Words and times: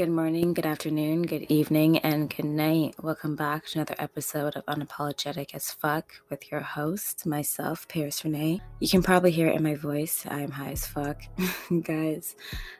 Good 0.00 0.08
morning, 0.08 0.54
good 0.54 0.64
afternoon, 0.64 1.24
good 1.24 1.44
evening, 1.50 1.98
and 1.98 2.34
good 2.34 2.46
night. 2.46 2.94
Welcome 3.02 3.36
back 3.36 3.66
to 3.66 3.80
another 3.80 3.96
episode 3.98 4.56
of 4.56 4.64
Unapologetic 4.64 5.54
as 5.54 5.70
Fuck 5.72 6.14
with 6.30 6.50
your 6.50 6.62
host, 6.62 7.26
myself, 7.26 7.86
Paris 7.86 8.24
Renee. 8.24 8.62
You 8.78 8.88
can 8.88 9.02
probably 9.02 9.30
hear 9.30 9.48
it 9.48 9.56
in 9.56 9.62
my 9.62 9.74
voice. 9.74 10.24
I'm 10.26 10.52
high 10.52 10.70
as 10.70 10.86
fuck. 10.86 11.20
Guys, 11.82 12.34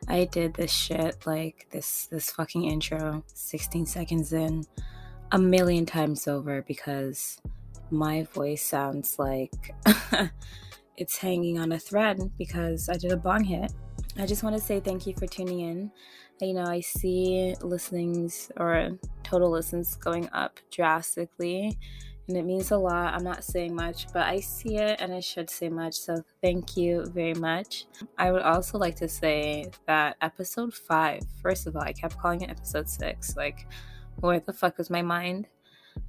I 0.09 0.25
did 0.33 0.55
this 0.55 0.73
shit 0.73 1.27
like 1.27 1.67
this 1.69 2.07
this 2.07 2.31
fucking 2.31 2.65
intro 2.65 3.23
16 3.35 3.85
seconds 3.85 4.33
in 4.33 4.65
a 5.31 5.39
million 5.39 5.85
times 5.85 6.27
over 6.27 6.63
because 6.63 7.39
my 7.91 8.23
voice 8.33 8.63
sounds 8.63 9.19
like 9.19 9.75
it's 10.97 11.19
hanging 11.19 11.59
on 11.59 11.73
a 11.73 11.79
thread 11.79 12.31
because 12.39 12.89
I 12.89 12.97
did 12.97 13.13
a 13.13 13.19
bong 13.19 13.45
hit. 13.45 13.73
I 14.19 14.27
just 14.27 14.43
want 14.43 14.57
to 14.57 14.63
say 14.63 14.81
thank 14.81 15.07
you 15.07 15.15
for 15.15 15.27
tuning 15.27 15.61
in 15.61 15.91
you 16.47 16.55
know, 16.55 16.65
I 16.65 16.81
see 16.81 17.55
listenings 17.61 18.51
or 18.57 18.99
total 19.23 19.51
listens 19.51 19.97
going 19.97 20.29
up 20.33 20.59
drastically, 20.71 21.79
and 22.29 22.37
it 22.37 22.45
means 22.45 22.71
a 22.71 22.79
lot. 22.79 23.15
I'm 23.15 23.25
not 23.25 23.45
saying 23.45 23.75
much, 23.75 24.07
but 24.13 24.23
I 24.23 24.41
see 24.41 24.77
it 24.77 25.01
and 25.01 25.13
I 25.13 25.21
should 25.21 25.51
say 25.51 25.69
much. 25.69 25.95
So 25.95 26.23
thank 26.43 26.77
you 26.77 27.07
very 27.07 27.35
much. 27.35 27.87
I 28.19 28.31
would 28.31 28.43
also 28.43 28.79
like 28.79 28.97
to 28.97 29.09
say 29.09 29.67
that 29.87 30.17
episode 30.23 30.73
five, 30.73 31.23
first 31.43 31.67
of 31.67 31.77
all, 31.77 31.83
I 31.83 31.93
kept 31.93 32.19
calling 32.19 32.43
it 32.43 32.51
episode 32.51 32.89
six. 32.89 33.37
Like, 33.37 33.67
where 34.21 34.41
the 34.41 34.53
fuck 34.53 34.79
was 34.79 34.91
my 34.91 35.03
mind? 35.03 35.49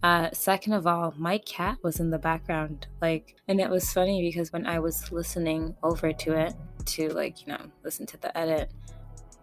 Uh, 0.03 0.29
second 0.31 0.73
of 0.73 0.85
all, 0.85 1.13
my 1.17 1.39
cat 1.39 1.77
was 1.83 1.99
in 1.99 2.11
the 2.11 2.19
background. 2.19 2.87
Like, 3.01 3.35
and 3.47 3.59
it 3.59 3.69
was 3.69 3.91
funny 3.91 4.21
because 4.21 4.53
when 4.53 4.65
I 4.65 4.79
was 4.79 5.11
listening 5.11 5.75
over 5.83 6.13
to 6.13 6.39
it 6.39 6.53
to, 6.87 7.09
like, 7.09 7.41
you 7.41 7.53
know, 7.53 7.65
listen 7.83 8.05
to 8.07 8.17
the 8.17 8.35
edit, 8.37 8.71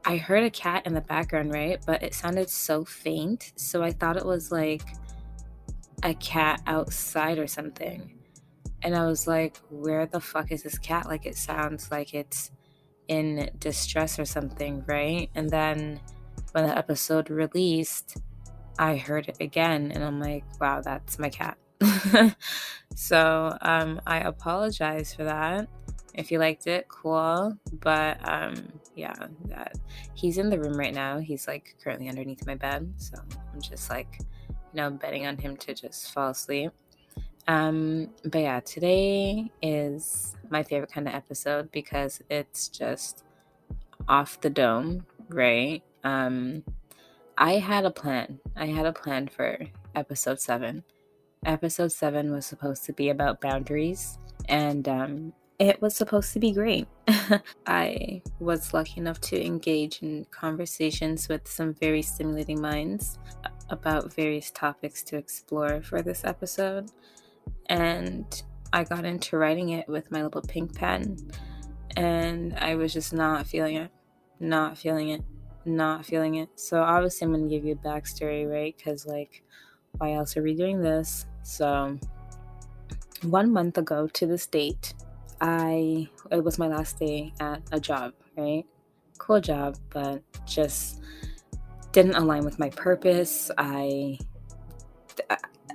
I 0.04 0.16
heard 0.16 0.44
a 0.44 0.50
cat 0.50 0.86
in 0.86 0.94
the 0.94 1.00
background, 1.00 1.52
right? 1.52 1.78
But 1.84 2.02
it 2.02 2.14
sounded 2.14 2.48
so 2.48 2.84
faint. 2.84 3.52
So 3.56 3.82
I 3.82 3.92
thought 3.92 4.16
it 4.16 4.24
was 4.24 4.50
like 4.50 4.82
a 6.02 6.14
cat 6.14 6.62
outside 6.66 7.38
or 7.38 7.46
something. 7.46 8.14
And 8.82 8.94
I 8.94 9.06
was 9.06 9.26
like, 9.26 9.58
where 9.70 10.06
the 10.06 10.20
fuck 10.20 10.52
is 10.52 10.62
this 10.62 10.78
cat? 10.78 11.06
Like, 11.06 11.26
it 11.26 11.36
sounds 11.36 11.90
like 11.90 12.14
it's 12.14 12.50
in 13.08 13.50
distress 13.58 14.18
or 14.18 14.24
something, 14.24 14.84
right? 14.86 15.28
And 15.34 15.50
then 15.50 16.00
when 16.52 16.66
the 16.66 16.76
episode 16.76 17.28
released, 17.30 18.18
I 18.78 18.96
heard 18.96 19.28
it 19.28 19.38
again. 19.40 19.90
And 19.92 20.04
I'm 20.04 20.20
like, 20.20 20.44
wow, 20.60 20.80
that's 20.80 21.18
my 21.18 21.28
cat. 21.28 21.58
so 22.94 23.56
um, 23.60 24.00
I 24.06 24.18
apologize 24.20 25.12
for 25.12 25.24
that. 25.24 25.68
If 26.18 26.32
you 26.32 26.40
liked 26.40 26.66
it, 26.66 26.88
cool. 26.88 27.56
But 27.74 28.18
um, 28.28 28.54
yeah, 28.96 29.14
that 29.46 29.78
he's 30.14 30.36
in 30.36 30.50
the 30.50 30.58
room 30.58 30.76
right 30.76 30.92
now. 30.92 31.18
He's 31.18 31.46
like 31.46 31.76
currently 31.82 32.08
underneath 32.08 32.44
my 32.44 32.56
bed, 32.56 32.92
so 32.96 33.16
I'm 33.30 33.60
just 33.60 33.88
like, 33.88 34.18
you 34.48 34.56
know, 34.74 34.90
betting 34.90 35.26
on 35.26 35.38
him 35.38 35.56
to 35.58 35.74
just 35.74 36.12
fall 36.12 36.30
asleep. 36.30 36.72
Um, 37.46 38.10
but 38.24 38.40
yeah, 38.40 38.60
today 38.60 39.50
is 39.62 40.34
my 40.50 40.64
favorite 40.64 40.92
kind 40.92 41.06
of 41.06 41.14
episode 41.14 41.70
because 41.70 42.20
it's 42.28 42.68
just 42.68 43.22
off 44.08 44.40
the 44.40 44.50
dome, 44.50 45.06
right? 45.28 45.82
Um, 46.02 46.64
I 47.38 47.52
had 47.52 47.84
a 47.84 47.92
plan. 47.92 48.40
I 48.56 48.66
had 48.66 48.86
a 48.86 48.92
plan 48.92 49.28
for 49.28 49.56
episode 49.94 50.40
seven. 50.40 50.82
Episode 51.46 51.92
seven 51.92 52.32
was 52.32 52.44
supposed 52.44 52.84
to 52.86 52.92
be 52.92 53.10
about 53.10 53.40
boundaries, 53.40 54.18
and 54.48 54.88
um, 54.88 55.32
it 55.58 55.82
was 55.82 55.96
supposed 55.96 56.32
to 56.32 56.38
be 56.38 56.52
great. 56.52 56.86
I 57.66 58.22
was 58.38 58.72
lucky 58.72 59.00
enough 59.00 59.20
to 59.22 59.44
engage 59.44 60.02
in 60.02 60.24
conversations 60.30 61.28
with 61.28 61.48
some 61.48 61.74
very 61.74 62.02
stimulating 62.02 62.60
minds 62.60 63.18
about 63.70 64.14
various 64.14 64.50
topics 64.50 65.02
to 65.04 65.16
explore 65.16 65.82
for 65.82 66.00
this 66.00 66.24
episode. 66.24 66.90
And 67.66 68.42
I 68.72 68.84
got 68.84 69.04
into 69.04 69.36
writing 69.36 69.70
it 69.70 69.88
with 69.88 70.10
my 70.12 70.22
little 70.22 70.42
pink 70.42 70.76
pen. 70.76 71.16
And 71.96 72.54
I 72.58 72.76
was 72.76 72.92
just 72.92 73.12
not 73.12 73.46
feeling 73.46 73.76
it, 73.76 73.90
not 74.38 74.78
feeling 74.78 75.08
it, 75.08 75.22
not 75.64 76.06
feeling 76.06 76.36
it. 76.36 76.50
So 76.54 76.82
obviously, 76.82 77.24
I'm 77.24 77.32
going 77.32 77.48
to 77.48 77.54
give 77.54 77.64
you 77.64 77.72
a 77.72 77.76
backstory, 77.76 78.48
right? 78.48 78.76
Because, 78.76 79.06
like, 79.06 79.42
why 79.96 80.12
else 80.12 80.36
are 80.36 80.42
we 80.42 80.54
doing 80.54 80.80
this? 80.80 81.26
So, 81.42 81.98
one 83.22 83.52
month 83.52 83.78
ago 83.78 84.06
to 84.06 84.26
this 84.26 84.46
date, 84.46 84.94
I 85.40 86.08
it 86.30 86.42
was 86.42 86.58
my 86.58 86.68
last 86.68 86.98
day 86.98 87.32
at 87.40 87.62
a 87.72 87.80
job, 87.80 88.12
right? 88.36 88.64
Cool 89.18 89.40
job, 89.40 89.76
but 89.90 90.22
just 90.46 91.00
didn't 91.92 92.16
align 92.16 92.44
with 92.44 92.58
my 92.58 92.70
purpose. 92.70 93.50
I 93.58 94.18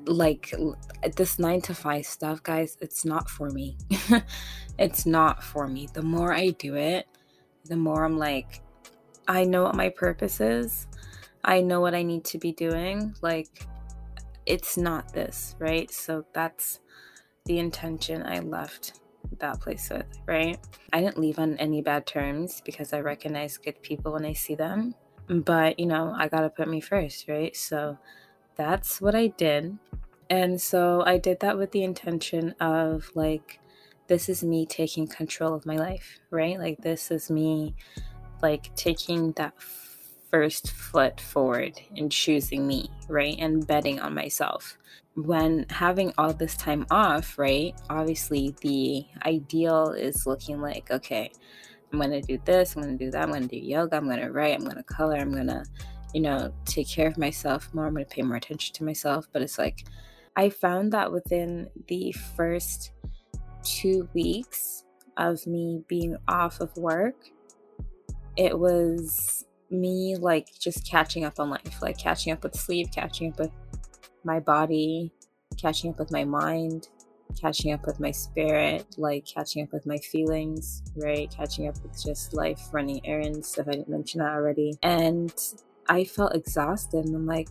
like 0.06 0.54
this 1.16 1.40
9 1.40 1.62
to 1.62 1.76
5 1.76 2.06
stuff, 2.06 2.44
guys, 2.44 2.78
it's 2.82 3.06
not 3.06 3.30
for 3.30 3.50
me. 3.50 3.78
it's 4.78 5.06
not 5.06 5.44
for 5.44 5.68
me. 5.68 5.88
The 5.94 6.02
more 6.02 6.34
I 6.34 6.50
do 6.50 6.76
it, 6.76 7.08
the 7.66 7.78
more 7.78 8.04
I'm 8.06 8.18
like 8.18 8.62
I 9.28 9.46
know 9.46 9.64
what 9.64 9.76
my 9.76 9.90
purpose 9.90 10.42
is. 10.42 10.88
I 11.46 11.62
know 11.62 11.82
what 11.82 11.96
I 11.96 12.04
need 12.04 12.26
to 12.26 12.38
be 12.38 12.52
doing. 12.52 13.16
Like 13.22 13.68
it's 14.46 14.78
not 14.78 15.14
this, 15.14 15.56
right? 15.60 15.90
So 15.92 16.26
that's 16.34 16.80
the 17.46 17.60
intention 17.60 18.24
I 18.24 18.40
left 18.40 19.00
that 19.40 19.60
place 19.60 19.90
with, 19.90 20.06
right? 20.26 20.58
I 20.92 21.02
didn't 21.02 21.20
leave 21.20 21.40
on 21.40 21.58
any 21.58 21.82
bad 21.82 22.06
terms 22.06 22.62
because 22.64 22.94
I 22.94 23.02
recognize 23.02 23.58
good 23.58 23.82
people 23.82 24.14
when 24.14 24.26
I 24.26 24.34
see 24.34 24.56
them. 24.56 24.96
But, 25.28 25.80
you 25.80 25.86
know, 25.86 26.14
I 26.18 26.28
gotta 26.28 26.50
put 26.50 26.68
me 26.68 26.82
first, 26.82 27.28
right? 27.28 27.56
So 27.56 27.98
that's 28.56 29.00
what 29.02 29.16
I 29.16 29.28
did. 29.28 29.78
And 30.30 30.60
so 30.62 31.04
I 31.06 31.18
did 31.18 31.40
that 31.42 31.58
with 31.58 31.72
the 31.72 31.84
intention 31.84 32.56
of 32.60 33.10
like, 33.16 33.60
this 34.08 34.30
is 34.30 34.44
me 34.44 34.66
taking 34.66 35.08
control 35.08 35.54
of 35.54 35.66
my 35.66 35.78
life, 35.78 36.20
right? 36.30 36.60
Like, 36.60 36.82
this 36.82 37.12
is 37.12 37.30
me 37.30 37.76
like 38.42 38.76
taking 38.76 39.32
that 39.34 39.54
first 40.34 40.72
foot 40.72 41.22
forward 41.22 41.80
and 41.96 42.12
choosing 42.12 42.66
me, 42.66 42.90
right? 43.08 43.36
And 43.38 43.68
betting 43.68 44.00
on 44.00 44.16
myself 44.16 44.80
when 45.14 45.64
having 45.70 46.12
all 46.18 46.34
this 46.34 46.58
time 46.58 46.88
off, 46.90 47.38
right? 47.38 47.80
Obviously, 47.92 48.56
the 48.62 49.06
ideal 49.28 49.92
is 49.92 50.26
looking 50.26 50.60
like, 50.60 50.90
okay, 50.90 51.32
I'm 51.92 52.00
going 52.00 52.10
to 52.10 52.22
do 52.22 52.40
this, 52.46 52.76
I'm 52.76 52.82
going 52.82 52.98
to 52.98 53.06
do 53.06 53.12
that, 53.12 53.22
I'm 53.22 53.30
going 53.30 53.48
to 53.48 53.48
do 53.48 53.64
yoga, 53.64 53.96
I'm 53.96 54.06
going 54.06 54.22
to 54.22 54.32
write, 54.32 54.56
I'm 54.56 54.64
going 54.64 54.78
to 54.78 54.84
color, 54.84 55.18
I'm 55.18 55.32
going 55.32 55.46
to, 55.46 55.64
you 56.16 56.22
know, 56.22 56.52
take 56.66 56.90
care 56.90 57.08
of 57.08 57.20
myself 57.20 57.72
more, 57.76 57.86
I'm 57.86 57.94
going 57.94 58.04
to 58.04 58.10
pay 58.10 58.24
more 58.24 58.38
attention 58.38 58.74
to 58.74 58.84
myself. 58.84 59.28
But 59.32 59.44
it's 59.44 59.60
like, 59.60 59.86
I 60.36 60.50
found 60.50 60.94
that 60.94 61.12
within 61.12 61.70
the 61.88 62.12
first 62.36 62.94
two 63.64 64.10
weeks 64.16 64.84
of 65.18 65.46
me 65.46 65.84
being 65.88 66.18
off 66.28 66.60
of 66.60 66.76
work, 66.76 67.30
it 68.36 68.58
was 68.58 69.46
me 69.74 70.16
like 70.16 70.48
just 70.60 70.88
catching 70.90 71.26
up 71.26 71.40
on 71.40 71.50
life, 71.50 71.82
like 71.82 71.98
catching 71.98 72.32
up 72.32 72.44
with 72.44 72.56
sleep, 72.56 72.92
catching 72.94 73.32
up 73.32 73.40
with 73.40 73.52
my 74.24 74.40
body, 74.40 75.12
catching 75.58 75.92
up 75.92 76.00
with 76.00 76.12
my 76.12 76.24
mind, 76.24 76.88
catching 77.40 77.74
up 77.74 77.86
with 77.86 78.00
my 78.00 78.12
spirit, 78.12 78.86
like 78.98 79.26
catching 79.26 79.64
up 79.64 79.74
with 79.74 79.86
my 79.86 79.98
feelings, 79.98 80.84
right? 80.96 81.34
Catching 81.36 81.68
up 81.68 81.82
with 81.84 82.02
just 82.02 82.34
life, 82.34 82.70
running 82.72 83.06
errands, 83.06 83.58
if 83.58 83.68
I 83.68 83.72
didn't 83.72 83.90
mention 83.90 84.20
that 84.20 84.34
already. 84.34 84.74
And 84.82 85.34
I 85.88 86.04
felt 86.04 86.36
exhausted 86.36 87.06
and 87.06 87.16
I'm 87.16 87.26
like, 87.26 87.50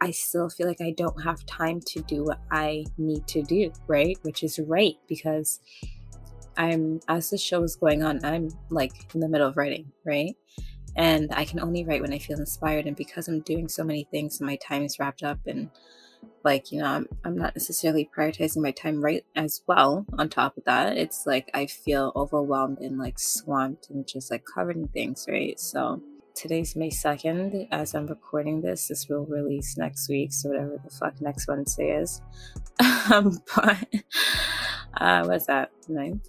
I 0.00 0.10
still 0.10 0.48
feel 0.48 0.66
like 0.66 0.80
I 0.80 0.90
don't 0.90 1.22
have 1.22 1.44
time 1.46 1.80
to 1.86 2.00
do 2.02 2.24
what 2.24 2.40
I 2.50 2.84
need 2.98 3.26
to 3.28 3.42
do, 3.42 3.72
right? 3.86 4.18
Which 4.22 4.42
is 4.42 4.58
right 4.58 4.96
because 5.08 5.60
I'm, 6.56 7.00
as 7.08 7.30
the 7.30 7.38
show 7.38 7.62
is 7.62 7.76
going 7.76 8.02
on, 8.02 8.24
I'm 8.24 8.50
like 8.70 9.14
in 9.14 9.20
the 9.20 9.28
middle 9.28 9.48
of 9.48 9.56
writing, 9.56 9.92
right? 10.04 10.34
And 10.96 11.32
I 11.32 11.44
can 11.44 11.60
only 11.60 11.84
write 11.84 12.00
when 12.00 12.12
I 12.12 12.18
feel 12.18 12.38
inspired. 12.38 12.86
And 12.86 12.96
because 12.96 13.28
I'm 13.28 13.40
doing 13.40 13.68
so 13.68 13.84
many 13.84 14.08
things, 14.10 14.40
my 14.40 14.56
time 14.56 14.82
is 14.82 14.98
wrapped 14.98 15.22
up 15.22 15.38
and 15.46 15.70
like 16.44 16.70
you 16.70 16.78
know 16.78 16.86
I'm, 16.86 17.08
I'm 17.24 17.36
not 17.36 17.56
necessarily 17.56 18.08
prioritizing 18.16 18.62
my 18.62 18.70
time 18.70 19.02
right 19.02 19.24
as 19.34 19.62
well 19.66 20.06
on 20.16 20.28
top 20.28 20.56
of 20.56 20.64
that. 20.64 20.96
It's 20.96 21.26
like 21.26 21.50
i 21.54 21.66
feel 21.66 22.12
overwhelmed 22.16 22.78
and 22.78 22.98
like 22.98 23.18
swamped 23.18 23.90
and 23.90 24.06
just 24.06 24.30
like 24.30 24.44
covered 24.44 24.76
in 24.76 24.88
things 24.88 25.26
right? 25.28 25.58
So 25.58 26.00
today's 26.34 26.76
may 26.76 26.90
2nd 26.90 27.66
as 27.70 27.94
i'm 27.94 28.06
recording 28.06 28.60
this 28.60 28.88
this 28.88 29.08
will 29.08 29.24
release 29.24 29.78
next 29.78 30.06
week 30.10 30.34
so 30.34 30.50
whatever 30.50 30.78
the 30.84 30.90
fuck 30.90 31.20
next 31.20 31.48
wednesday 31.48 31.90
is. 31.90 32.22
Um 33.12 33.40
but 33.54 33.86
uh 35.00 35.24
what's 35.24 35.46
that? 35.46 35.70
Ninth 35.88 36.28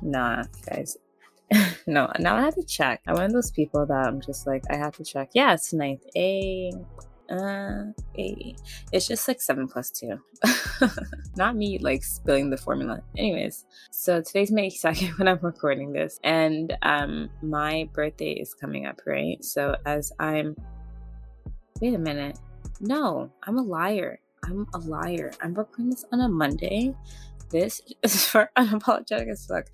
nah 0.00 0.44
guys 0.68 0.96
no 1.86 2.10
now 2.18 2.36
i 2.36 2.42
have 2.42 2.54
to 2.54 2.64
check 2.64 3.00
i'm 3.06 3.14
one 3.14 3.24
of 3.24 3.32
those 3.32 3.50
people 3.50 3.86
that 3.86 4.06
i'm 4.06 4.20
just 4.20 4.46
like 4.46 4.62
i 4.70 4.76
have 4.76 4.94
to 4.96 5.04
check 5.04 5.30
yeah 5.34 5.54
it's 5.54 5.72
ninth 5.72 6.02
a 6.16 6.70
uh, 7.30 7.84
It's 8.14 9.06
just 9.06 9.28
like 9.28 9.40
seven 9.40 9.68
plus 9.68 9.90
two. 9.90 10.18
Not 11.36 11.56
me 11.56 11.78
like 11.78 12.02
spilling 12.02 12.48
the 12.50 12.56
formula. 12.56 13.02
Anyways, 13.16 13.66
so 13.90 14.22
today's 14.22 14.50
May 14.50 14.70
2nd 14.70 15.18
when 15.18 15.28
I'm 15.28 15.38
recording 15.42 15.92
this, 15.92 16.18
and 16.24 16.76
um, 16.82 17.28
my 17.42 17.88
birthday 17.92 18.32
is 18.32 18.54
coming 18.54 18.86
up, 18.86 19.00
right? 19.06 19.42
So 19.44 19.76
as 19.84 20.12
I'm 20.18 20.56
wait 21.80 21.94
a 21.94 21.98
minute. 21.98 22.38
No, 22.80 23.30
I'm 23.42 23.58
a 23.58 23.62
liar. 23.62 24.20
I'm 24.44 24.66
a 24.74 24.78
liar. 24.78 25.32
I'm 25.40 25.54
recording 25.54 25.90
this 25.90 26.04
on 26.12 26.20
a 26.20 26.28
Monday. 26.28 26.94
This 27.50 27.80
is 28.02 28.24
for 28.30 28.50
unapologetic 28.56 29.30
as 29.30 29.46
fuck. 29.46 29.66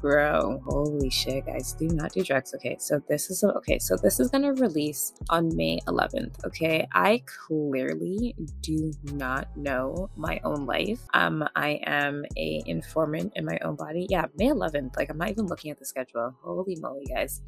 Bro, 0.00 0.62
holy 0.66 1.10
shit, 1.10 1.46
guys. 1.46 1.74
Do 1.74 1.86
not 1.88 2.12
do 2.12 2.24
drugs. 2.24 2.52
Okay, 2.54 2.76
so 2.80 3.00
this 3.08 3.30
is 3.30 3.44
okay. 3.44 3.78
So 3.78 3.96
this 3.96 4.18
is 4.18 4.30
gonna 4.30 4.52
release 4.54 5.12
on 5.30 5.54
May 5.54 5.78
11th. 5.86 6.44
Okay, 6.46 6.88
I 6.92 7.22
clearly 7.26 8.34
do 8.60 8.92
not 9.12 9.56
know 9.56 10.10
my 10.16 10.40
own 10.44 10.66
life. 10.66 11.00
Um, 11.14 11.44
I 11.54 11.80
am 11.86 12.24
a 12.36 12.62
informant 12.66 13.32
in 13.36 13.44
my 13.44 13.58
own 13.62 13.76
body. 13.76 14.06
Yeah, 14.10 14.26
May 14.36 14.48
11th. 14.48 14.96
Like 14.96 15.10
I'm 15.10 15.18
not 15.18 15.30
even 15.30 15.46
looking 15.46 15.70
at 15.70 15.78
the 15.78 15.86
schedule. 15.86 16.34
Holy 16.42 16.76
moly, 16.80 17.06
guys. 17.06 17.40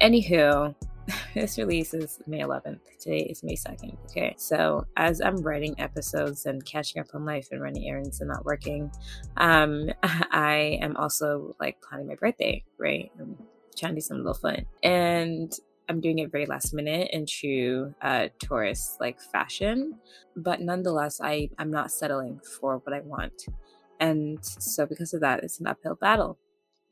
Anywho, 0.00 0.74
this 1.34 1.58
release 1.58 1.94
is 1.94 2.20
May 2.26 2.40
11th. 2.40 2.80
Today 3.00 3.20
is 3.20 3.42
May 3.42 3.56
2nd. 3.56 3.96
Okay. 4.06 4.34
So 4.36 4.86
as 4.96 5.20
I'm 5.20 5.36
writing 5.36 5.74
episodes 5.78 6.46
and 6.46 6.64
catching 6.64 7.00
up 7.00 7.08
on 7.14 7.24
life 7.24 7.48
and 7.50 7.60
running 7.60 7.88
errands 7.88 8.20
and 8.20 8.28
not 8.28 8.44
working, 8.44 8.90
um, 9.36 9.90
I 10.02 10.78
am 10.82 10.96
also 10.96 11.56
like 11.60 11.80
planning 11.80 12.08
my 12.08 12.14
birthday, 12.14 12.64
right? 12.78 13.10
I'm 13.18 13.36
trying 13.76 13.92
to 13.92 13.96
do 13.96 14.00
some 14.00 14.18
little 14.18 14.34
fun. 14.34 14.66
And 14.82 15.52
I'm 15.90 16.00
doing 16.00 16.20
it 16.20 16.30
very 16.30 16.46
last 16.46 16.72
minute 16.72 17.10
in 17.12 17.26
true 17.26 17.92
uh, 18.00 18.28
Taurus 18.38 18.96
like 19.00 19.20
fashion, 19.20 19.98
but 20.36 20.60
nonetheless, 20.60 21.20
I 21.20 21.50
I'm 21.58 21.72
not 21.72 21.90
settling 21.90 22.40
for 22.60 22.78
what 22.78 22.94
I 22.94 23.00
want, 23.00 23.46
and 23.98 24.38
so 24.40 24.86
because 24.86 25.12
of 25.14 25.20
that, 25.22 25.42
it's 25.42 25.58
an 25.58 25.66
uphill 25.66 25.96
battle. 25.96 26.38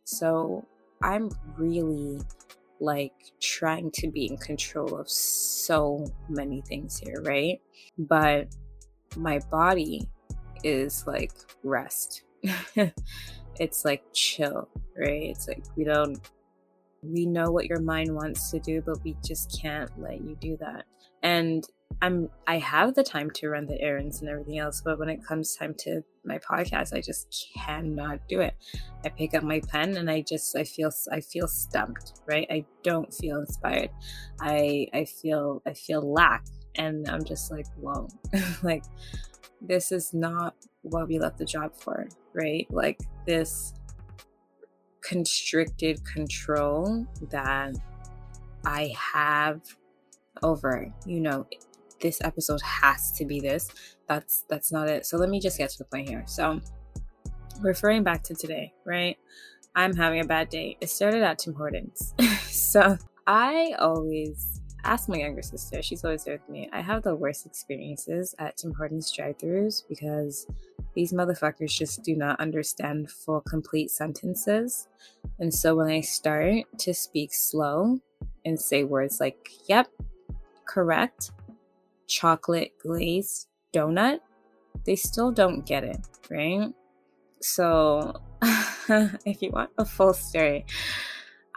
So 0.03 0.67
I'm 1.01 1.31
really 1.57 2.19
like 2.81 3.13
trying 3.41 3.91
to 3.93 4.11
be 4.11 4.27
in 4.27 4.37
control 4.37 4.97
of 4.97 5.09
so 5.11 6.07
many 6.29 6.63
things 6.63 6.99
here, 6.99 7.21
right? 7.23 7.61
But 7.99 8.55
my 9.17 9.41
body 9.51 10.09
is 10.65 11.07
like 11.07 11.33
rest. 11.63 12.23
it's 13.59 13.85
like 13.85 14.03
chill, 14.13 14.69
right? 14.97 15.25
It's 15.25 15.49
like 15.49 15.65
we 15.77 15.85
don't 15.85 16.19
we 17.03 17.27
know 17.27 17.51
what 17.51 17.67
your 17.67 17.81
mind 17.81 18.15
wants 18.15 18.51
to 18.51 18.59
do, 18.59 18.83
but 18.85 19.03
we 19.05 19.17
just 19.25 19.61
can't 19.61 19.91
let 20.01 20.21
you 20.21 20.37
do 20.41 20.57
that. 20.61 20.85
And 21.23 21.65
I'm 22.00 22.29
I 22.46 22.58
have 22.58 22.94
the 22.94 23.02
time 23.02 23.31
to 23.32 23.49
run 23.49 23.67
the 23.67 23.81
errands 23.81 24.20
and 24.20 24.31
everything 24.31 24.58
else, 24.58 24.81
but 24.85 24.99
when 24.99 25.08
it 25.08 25.25
comes 25.25 25.56
time 25.56 25.75
to 25.81 26.02
my 26.25 26.38
podcast, 26.38 26.93
I 26.93 27.00
just 27.00 27.50
cannot 27.56 28.20
do 28.29 28.40
it. 28.40 28.55
I 29.05 29.08
pick 29.08 29.35
up 29.35 29.43
my 29.43 29.61
pen 29.61 29.96
and 29.96 30.08
I 30.08 30.23
just 30.23 30.56
I 30.56 30.64
feel 30.64 30.90
I 31.11 31.20
feel 31.20 31.49
stumped, 31.49 32.20
right? 32.26 32.46
I 32.50 32.64
don't 32.85 33.12
feel 33.12 33.40
inspired. 33.40 33.90
I 34.40 34.87
I 34.94 35.06
feel 35.06 35.61
I 35.67 35.73
feel 35.73 36.00
lack 36.00 36.44
and 36.76 37.08
I'm 37.08 37.25
just 37.25 37.50
like, 37.50 37.67
whoa. 37.76 38.08
like 38.62 38.85
this 39.61 39.90
is 39.90 40.14
not 40.14 40.55
what 40.82 41.08
we 41.08 41.19
left 41.19 41.38
the 41.38 41.44
job 41.44 41.75
for, 41.75 42.08
right? 42.32 42.67
Like 42.70 43.00
this 43.26 43.75
constricted 45.02 46.05
control 46.05 47.06
that 47.31 47.75
I 48.64 48.94
have 48.96 49.62
over, 50.43 50.93
you 51.06 51.20
know, 51.20 51.46
this 52.00 52.21
episode 52.23 52.61
has 52.62 53.12
to 53.12 53.25
be 53.25 53.41
this. 53.41 53.69
That's 54.06 54.45
that's 54.49 54.73
not 54.73 54.89
it. 54.89 55.06
So 55.06 55.17
let 55.17 55.29
me 55.29 55.41
just 55.41 55.59
get 55.59 55.71
to 55.71 55.79
the 55.79 55.85
point 55.85 56.09
here. 56.09 56.25
So 56.27 56.61
referring 57.61 58.03
back 58.03 58.23
to 58.25 58.35
today, 58.35 58.73
right? 58.85 59.17
I'm 59.75 59.95
having 59.95 60.21
a 60.21 60.25
bad 60.25 60.49
day. 60.49 60.77
It 60.81 60.91
started 60.91 61.23
at 61.23 61.39
Tim 61.39 61.55
Hortons. 61.55 62.15
so 62.43 62.97
I 63.27 63.75
always 63.79 64.61
ask 64.85 65.09
my 65.09 65.17
younger 65.17 65.43
sister, 65.43 65.83
she's 65.83 66.05
always 66.05 66.25
there 66.25 66.35
with 66.35 66.49
me. 66.49 66.69
I 66.73 66.81
have 66.81 67.03
the 67.03 67.15
worst 67.15 67.47
experiences 67.47 68.35
at 68.39 68.56
Tim 68.56 68.73
Hortons 68.73 69.12
drive-throughs 69.12 69.83
because 69.89 70.47
these 70.95 71.12
motherfuckers 71.12 71.77
just 71.77 72.03
do 72.03 72.17
not 72.17 72.41
understand 72.41 73.11
full 73.11 73.41
complete 73.43 73.91
sentences. 73.91 74.89
And 75.39 75.53
so 75.53 75.77
when 75.77 75.89
I 75.89 76.00
start 76.00 76.65
to 76.79 76.95
speak 76.95 77.35
slow 77.35 78.00
and 78.45 78.59
say 78.59 78.85
words 78.85 79.21
like, 79.21 79.50
yep, 79.69 79.89
correct, 80.67 81.33
chocolate 82.09 82.73
glazed 82.83 83.47
donut, 83.73 84.19
they 84.85 84.97
still 84.97 85.31
don't 85.31 85.65
get 85.65 85.85
it, 85.85 86.01
right? 86.31 86.73
So, 87.41 88.21
if 89.25 89.43
you 89.43 89.51
want 89.51 89.71
a 89.79 89.85
full 89.85 90.15
story, 90.15 90.67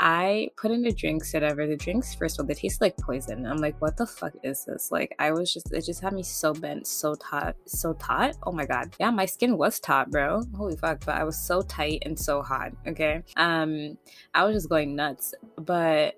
I 0.04 0.50
put 0.58 0.72
in 0.72 0.82
the 0.82 0.92
drinks, 0.92 1.32
whatever. 1.32 1.68
The 1.68 1.78
drinks, 1.78 2.16
first 2.16 2.40
of 2.40 2.44
all, 2.44 2.48
they 2.48 2.56
taste 2.56 2.82
like 2.82 2.98
poison. 2.98 3.46
I'm 3.46 3.58
like, 3.58 3.80
what 3.80 3.98
the 3.98 4.08
fuck 4.08 4.34
is 4.42 4.66
this? 4.66 4.92
Like, 4.92 5.16
I 5.20 5.32
was 5.32 5.54
just, 5.54 5.72
it 5.72 5.86
just 5.86 6.02
had 6.02 6.14
me 6.14 6.24
so 6.24 6.56
bent, 6.56 6.88
so 6.88 7.14
taut, 7.14 7.56
so 7.68 7.94
taut. 7.94 8.36
Oh 8.44 8.52
my 8.52 8.66
god, 8.66 8.96
yeah, 9.00 9.12
my 9.12 9.28
skin 9.28 9.58
was 9.58 9.80
taut, 9.80 10.10
bro. 10.10 10.42
Holy 10.56 10.76
fuck, 10.76 11.06
but 11.06 11.16
I 11.16 11.24
was 11.24 11.38
so 11.38 11.62
tight 11.62 12.02
and 12.04 12.20
so 12.20 12.42
hot. 12.42 12.72
Okay, 12.88 13.22
um, 13.38 13.96
I 14.34 14.44
was 14.44 14.56
just 14.56 14.70
going 14.70 14.96
nuts. 14.96 15.36
But 15.56 16.16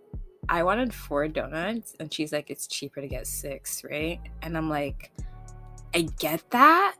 I 0.50 0.64
wanted 0.64 0.94
four 0.94 1.28
donuts, 1.28 1.96
and 2.00 2.14
she's 2.14 2.32
like, 2.32 2.50
it's 2.50 2.68
cheaper 2.68 3.02
to 3.02 3.08
get 3.08 3.28
six, 3.28 3.84
right? 3.84 4.20
And 4.42 4.58
I'm 4.58 4.70
like, 4.70 5.12
I 5.94 6.08
get 6.20 6.50
that. 6.52 6.96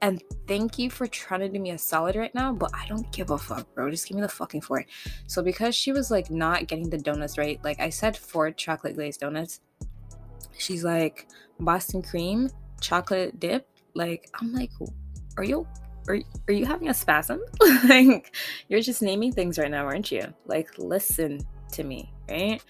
And 0.00 0.22
thank 0.46 0.78
you 0.78 0.90
for 0.90 1.06
trying 1.06 1.40
to 1.40 1.48
do 1.48 1.58
me 1.58 1.70
a 1.70 1.78
solid 1.78 2.14
right 2.14 2.34
now, 2.34 2.52
but 2.52 2.70
I 2.72 2.86
don't 2.86 3.10
give 3.10 3.30
a 3.30 3.38
fuck, 3.38 3.72
bro. 3.74 3.90
Just 3.90 4.06
give 4.06 4.14
me 4.14 4.22
the 4.22 4.28
fucking 4.28 4.60
four. 4.60 4.84
So 5.26 5.42
because 5.42 5.74
she 5.74 5.90
was 5.90 6.10
like 6.10 6.30
not 6.30 6.68
getting 6.68 6.88
the 6.88 6.98
donuts 6.98 7.36
right, 7.36 7.62
like 7.64 7.80
I 7.80 7.90
said 7.90 8.16
four 8.16 8.50
chocolate 8.52 8.94
glazed 8.94 9.20
donuts. 9.20 9.60
She's 10.56 10.84
like 10.84 11.26
Boston 11.58 12.02
cream, 12.02 12.48
chocolate 12.80 13.40
dip. 13.40 13.68
Like 13.94 14.30
I'm 14.40 14.52
like, 14.52 14.70
are 15.36 15.44
you 15.44 15.66
are, 16.08 16.18
are 16.46 16.54
you 16.54 16.64
having 16.64 16.88
a 16.88 16.94
spasm? 16.94 17.40
like 17.88 18.36
you're 18.68 18.80
just 18.80 19.02
naming 19.02 19.32
things 19.32 19.58
right 19.58 19.70
now, 19.70 19.84
aren't 19.84 20.12
you? 20.12 20.32
Like 20.46 20.78
listen 20.78 21.40
to 21.72 21.82
me, 21.82 22.12
right? 22.28 22.62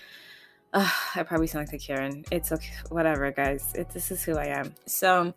Uh, 0.73 0.91
I 1.15 1.23
probably 1.23 1.47
sound 1.47 1.67
like 1.67 1.75
a 1.75 1.85
Karen. 1.85 2.25
It's 2.31 2.53
okay, 2.53 2.73
whatever, 2.91 3.31
guys. 3.31 3.73
It, 3.75 3.91
this 3.91 4.11
is 4.11 4.23
who 4.23 4.37
I 4.37 4.47
am. 4.47 4.75
So 4.87 5.35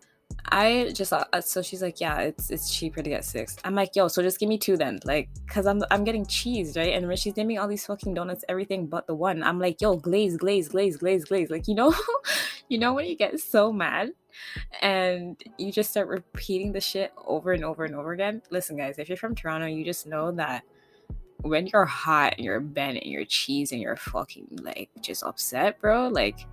I 0.50 0.92
just 0.94 1.12
uh, 1.12 1.40
so 1.40 1.62
she's 1.62 1.82
like, 1.82 2.00
yeah, 2.00 2.20
it's 2.20 2.50
it's 2.50 2.74
cheaper 2.74 3.02
to 3.02 3.08
get 3.08 3.24
six. 3.24 3.56
I'm 3.64 3.74
like, 3.74 3.96
yo, 3.96 4.08
so 4.08 4.22
just 4.22 4.38
give 4.38 4.48
me 4.48 4.58
two 4.58 4.76
then, 4.76 5.00
like, 5.04 5.28
cause 5.48 5.66
I'm 5.66 5.82
I'm 5.90 6.04
getting 6.04 6.26
cheese, 6.26 6.76
right? 6.76 6.94
And 6.94 7.18
she's 7.18 7.36
naming 7.36 7.58
all 7.58 7.68
these 7.68 7.86
fucking 7.86 8.14
donuts, 8.14 8.44
everything 8.48 8.86
but 8.86 9.06
the 9.06 9.14
one, 9.14 9.42
I'm 9.42 9.58
like, 9.58 9.80
yo, 9.80 9.96
glaze, 9.96 10.36
glaze, 10.36 10.68
glaze, 10.68 10.96
glaze, 10.96 11.24
glaze. 11.24 11.50
Like, 11.50 11.68
you 11.68 11.74
know, 11.74 11.94
you 12.68 12.78
know 12.78 12.92
when 12.92 13.06
you 13.06 13.16
get 13.16 13.40
so 13.40 13.72
mad 13.72 14.10
and 14.80 15.42
you 15.58 15.72
just 15.72 15.90
start 15.90 16.08
repeating 16.08 16.72
the 16.72 16.80
shit 16.80 17.12
over 17.26 17.52
and 17.52 17.64
over 17.64 17.84
and 17.84 17.94
over 17.94 18.12
again. 18.12 18.42
Listen, 18.50 18.76
guys, 18.76 18.98
if 18.98 19.08
you're 19.08 19.16
from 19.16 19.34
Toronto, 19.34 19.66
you 19.66 19.84
just 19.84 20.06
know 20.06 20.32
that 20.32 20.62
when 21.42 21.66
you're 21.66 21.84
hot 21.84 22.34
and 22.36 22.44
you're 22.44 22.60
bent 22.60 22.98
and 22.98 23.10
you're 23.10 23.24
cheese 23.24 23.72
and 23.72 23.80
you're 23.80 23.96
fucking 23.96 24.46
like 24.62 24.90
just 25.00 25.22
upset, 25.24 25.80
bro, 25.80 26.08
like 26.08 26.46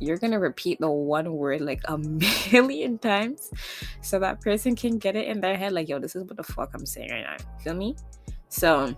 you're 0.00 0.18
gonna 0.18 0.38
repeat 0.38 0.80
the 0.80 0.90
one 0.90 1.32
word 1.34 1.60
like 1.60 1.80
a 1.86 1.98
million 2.52 2.98
times 2.98 3.50
so 4.02 4.18
that 4.18 4.40
person 4.40 4.74
can 4.74 4.98
get 4.98 5.16
it 5.16 5.26
in 5.28 5.40
their 5.40 5.56
head 5.56 5.72
like 5.72 5.88
yo 5.88 5.98
this 5.98 6.16
is 6.16 6.24
what 6.24 6.36
the 6.36 6.42
fuck 6.42 6.70
i'm 6.74 6.86
saying 6.86 7.10
right 7.10 7.24
now 7.24 7.36
feel 7.62 7.74
me? 7.74 7.94
So 8.48 8.94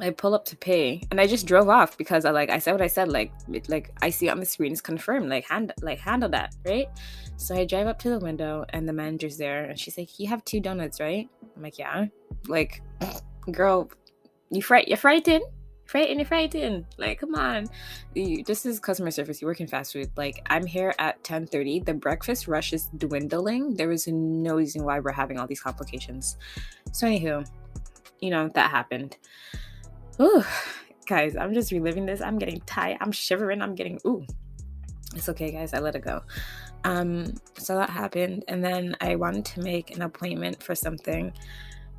i 0.00 0.10
pull 0.10 0.34
up 0.34 0.44
to 0.46 0.56
pay 0.56 1.02
and 1.10 1.20
i 1.20 1.26
just 1.26 1.46
drove 1.46 1.68
off 1.68 1.98
because 1.98 2.24
i 2.24 2.30
like 2.30 2.48
i 2.48 2.58
said 2.58 2.72
what 2.72 2.80
i 2.80 2.86
said 2.86 3.08
like 3.08 3.30
it, 3.52 3.68
like 3.68 3.92
i 4.00 4.08
see 4.08 4.28
on 4.28 4.40
the 4.40 4.46
screen 4.46 4.72
is 4.72 4.80
confirmed 4.80 5.28
like 5.28 5.46
hand 5.46 5.72
like 5.82 5.98
handle 5.98 6.28
that 6.30 6.54
right? 6.64 6.88
So 7.36 7.54
i 7.54 7.64
drive 7.64 7.86
up 7.86 7.98
to 8.00 8.10
the 8.10 8.18
window 8.18 8.64
and 8.70 8.88
the 8.88 8.92
manager's 8.92 9.36
there 9.36 9.64
and 9.64 9.78
she's 9.78 9.98
like 9.98 10.18
you 10.18 10.28
have 10.28 10.44
two 10.44 10.60
donuts 10.60 11.00
right? 11.00 11.28
I'm 11.56 11.62
like 11.62 11.78
yeah. 11.78 12.06
Like 12.48 12.82
girl 13.52 13.90
you 14.52 14.62
fright 14.62 14.88
you 14.88 14.96
frightened 14.96 15.44
frightened, 15.92 16.20
you're 16.20 16.26
frightened. 16.26 16.86
Like, 16.96 17.20
come 17.20 17.34
on. 17.34 17.66
You, 18.14 18.42
this 18.44 18.64
is 18.64 18.80
customer 18.80 19.10
service. 19.10 19.42
You 19.42 19.46
work 19.46 19.60
in 19.60 19.66
fast 19.66 19.92
food. 19.92 20.10
Like, 20.16 20.40
I'm 20.48 20.64
here 20.66 20.94
at 20.98 21.22
10:30. 21.22 21.84
The 21.84 21.94
breakfast 21.94 22.48
rush 22.48 22.72
is 22.72 22.88
dwindling. 22.96 23.74
There 23.74 23.92
is 23.92 24.08
no 24.08 24.56
reason 24.56 24.84
why 24.84 25.00
we're 25.00 25.12
having 25.12 25.38
all 25.38 25.46
these 25.46 25.60
complications. 25.60 26.38
So, 26.92 27.06
anywho, 27.06 27.46
you 28.20 28.30
know 28.30 28.48
that 28.54 28.70
happened. 28.70 29.18
Ooh, 30.20 30.42
guys, 31.06 31.36
I'm 31.36 31.52
just 31.52 31.72
reliving 31.72 32.06
this. 32.06 32.22
I'm 32.22 32.38
getting 32.38 32.60
tight. 32.62 32.96
I'm 33.00 33.12
shivering. 33.12 33.60
I'm 33.60 33.74
getting 33.74 33.98
ooh. 34.06 34.24
It's 35.14 35.28
okay, 35.28 35.52
guys. 35.52 35.74
I 35.74 35.78
let 35.80 35.94
it 35.94 36.02
go. 36.02 36.22
Um, 36.84 37.34
so 37.58 37.76
that 37.76 37.90
happened, 37.90 38.44
and 38.48 38.64
then 38.64 38.96
I 39.00 39.16
wanted 39.16 39.44
to 39.44 39.60
make 39.60 39.94
an 39.94 40.02
appointment 40.02 40.62
for 40.62 40.74
something, 40.74 41.32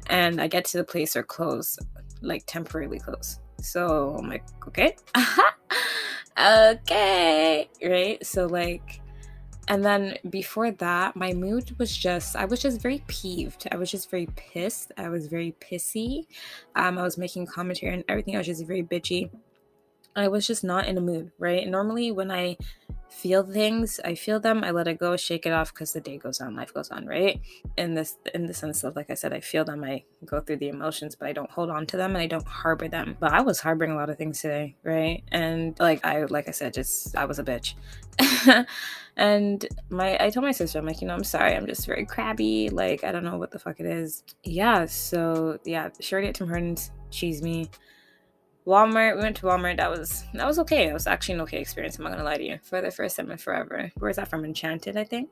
and 0.07 0.41
I 0.41 0.47
get 0.47 0.65
to 0.65 0.77
the 0.77 0.83
place 0.83 1.15
or 1.15 1.23
close, 1.23 1.77
like 2.23 2.43
temporarily 2.45 2.99
close. 2.99 3.39
So 3.61 4.17
I'm 4.19 4.27
like, 4.27 4.43
okay, 4.67 4.95
okay, 6.39 7.69
right? 7.83 8.25
So, 8.25 8.47
like, 8.47 9.01
and 9.69 9.83
then 9.83 10.17
before 10.29 10.71
that, 10.71 11.15
my 11.15 11.33
mood 11.33 11.77
was 11.79 11.95
just, 11.95 12.35
I 12.35 12.45
was 12.45 12.61
just 12.61 12.81
very 12.81 13.03
peeved. 13.07 13.67
I 13.71 13.77
was 13.77 13.89
just 13.89 14.09
very 14.11 14.27
pissed. 14.35 14.91
I 14.97 15.07
was 15.07 15.27
very 15.27 15.55
pissy. 15.61 16.25
Um, 16.75 16.97
I 16.97 17.03
was 17.03 17.17
making 17.17 17.45
commentary 17.45 17.93
and 17.93 18.03
everything. 18.09 18.35
I 18.35 18.39
was 18.39 18.47
just 18.47 18.65
very 18.65 18.83
bitchy. 18.83 19.29
I 20.15 20.27
was 20.27 20.45
just 20.45 20.63
not 20.63 20.87
in 20.87 20.97
a 20.97 21.01
mood, 21.01 21.31
right? 21.39 21.67
Normally, 21.67 22.11
when 22.11 22.31
I 22.31 22.57
feel 23.13 23.43
things 23.43 23.99
i 24.03 24.15
feel 24.15 24.39
them 24.39 24.63
i 24.63 24.71
let 24.71 24.87
it 24.87 24.97
go 24.97 25.15
shake 25.15 25.45
it 25.45 25.53
off 25.53 25.71
because 25.71 25.93
the 25.93 26.01
day 26.01 26.17
goes 26.17 26.41
on 26.41 26.55
life 26.55 26.73
goes 26.73 26.89
on 26.89 27.05
right? 27.05 27.39
In 27.77 27.93
this 27.93 28.17
in 28.33 28.47
the 28.47 28.53
sense 28.53 28.83
of 28.83 28.95
like 28.95 29.11
i 29.11 29.13
said 29.13 29.33
i 29.33 29.39
feel 29.39 29.63
them 29.63 29.83
i 29.83 30.03
go 30.25 30.41
through 30.41 30.57
the 30.57 30.69
emotions 30.69 31.15
but 31.15 31.27
i 31.27 31.31
don't 31.31 31.49
hold 31.51 31.69
on 31.69 31.85
to 31.87 31.97
them 31.97 32.15
and 32.15 32.23
i 32.23 32.27
don't 32.27 32.45
harbor 32.45 32.87
them. 32.87 33.15
But 33.19 33.31
i 33.31 33.41
was 33.41 33.59
harboring 33.59 33.91
a 33.91 33.95
lot 33.95 34.09
of 34.09 34.17
things 34.17 34.41
today 34.41 34.75
right? 34.83 35.23
And 35.31 35.79
like 35.79 36.03
i 36.03 36.23
like 36.23 36.47
i 36.47 36.51
said 36.51 36.73
just 36.73 37.15
i 37.15 37.25
was 37.25 37.39
a 37.39 37.43
bitch. 37.43 37.75
And 39.15 39.63
my 39.91 40.17
i 40.19 40.31
told 40.31 40.43
my 40.43 40.51
sister 40.51 40.79
i'm 40.79 40.87
like 40.87 40.99
you 40.99 41.07
know 41.07 41.13
i'm 41.13 41.23
sorry 41.23 41.55
i'm 41.55 41.67
just 41.67 41.85
very 41.85 42.03
crabby 42.03 42.69
like 42.69 43.03
i 43.03 43.11
don't 43.11 43.23
know 43.23 43.37
what 43.37 43.51
the 43.51 43.59
fuck 43.59 43.79
it 43.79 43.85
is. 43.85 44.23
Yeah 44.43 44.87
so 44.87 45.59
yeah 45.65 45.89
sure 45.99 46.19
get 46.19 46.33
tim 46.33 46.47
hortons 46.47 46.89
cheese 47.11 47.43
me 47.43 47.69
Walmart. 48.65 49.15
We 49.15 49.21
went 49.21 49.37
to 49.37 49.45
Walmart. 49.45 49.77
That 49.77 49.89
was 49.89 50.23
that 50.33 50.45
was 50.45 50.59
okay. 50.59 50.87
It 50.87 50.93
was 50.93 51.07
actually 51.07 51.35
an 51.35 51.41
okay 51.41 51.59
experience. 51.59 51.97
I'm 51.97 52.03
not 52.03 52.11
gonna 52.11 52.23
lie 52.23 52.37
to 52.37 52.43
you. 52.43 52.59
For 52.63 52.81
the 52.81 52.91
first 52.91 53.17
time 53.17 53.31
in 53.31 53.37
forever. 53.37 53.91
Where's 53.97 54.15
that 54.15 54.29
from? 54.29 54.45
Enchanted, 54.45 54.97
I 54.97 55.03
think. 55.03 55.29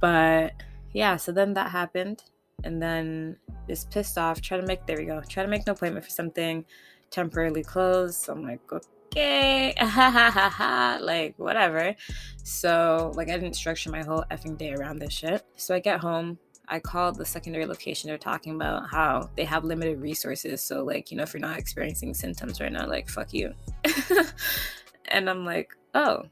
But 0.00 0.54
yeah, 0.92 1.16
so 1.16 1.32
then 1.32 1.54
that 1.54 1.70
happened, 1.70 2.24
and 2.64 2.82
then 2.82 3.36
just 3.68 3.90
pissed 3.90 4.18
off. 4.18 4.40
Try 4.40 4.58
to 4.58 4.66
make 4.66 4.86
there 4.86 4.98
we 4.98 5.04
go. 5.04 5.22
Try 5.28 5.42
to 5.42 5.48
make 5.48 5.62
an 5.62 5.70
appointment 5.70 6.04
for 6.04 6.10
something. 6.10 6.64
Temporarily 7.10 7.62
closed. 7.62 8.20
So 8.22 8.32
I'm 8.32 8.42
like, 8.42 8.60
okay, 8.72 9.74
like 11.00 11.34
whatever. 11.36 11.94
So 12.42 13.12
like 13.14 13.28
I 13.28 13.38
didn't 13.38 13.54
structure 13.54 13.90
my 13.90 14.02
whole 14.02 14.24
effing 14.30 14.58
day 14.58 14.72
around 14.72 14.98
this 14.98 15.12
shit. 15.12 15.44
So 15.56 15.74
I 15.74 15.80
get 15.80 16.00
home. 16.00 16.38
I 16.70 16.78
called 16.78 17.16
the 17.16 17.26
secondary 17.26 17.66
location. 17.66 18.08
They're 18.08 18.16
talking 18.16 18.54
about 18.54 18.88
how 18.88 19.28
they 19.36 19.44
have 19.44 19.64
limited 19.64 20.00
resources. 20.00 20.62
So, 20.62 20.84
like, 20.84 21.10
you 21.10 21.16
know, 21.16 21.24
if 21.24 21.34
you're 21.34 21.40
not 21.40 21.58
experiencing 21.58 22.14
symptoms 22.14 22.60
right 22.60 22.72
now, 22.72 22.86
like, 22.86 23.08
fuck 23.08 23.34
you. 23.34 23.52
and 25.06 25.28
I'm 25.28 25.44
like, 25.44 25.76
oh, 25.94 26.22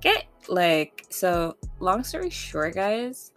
get 0.00 0.26
like, 0.48 1.06
so 1.10 1.56
long 1.80 2.04
story 2.04 2.30
short, 2.30 2.76
guys, 2.76 3.32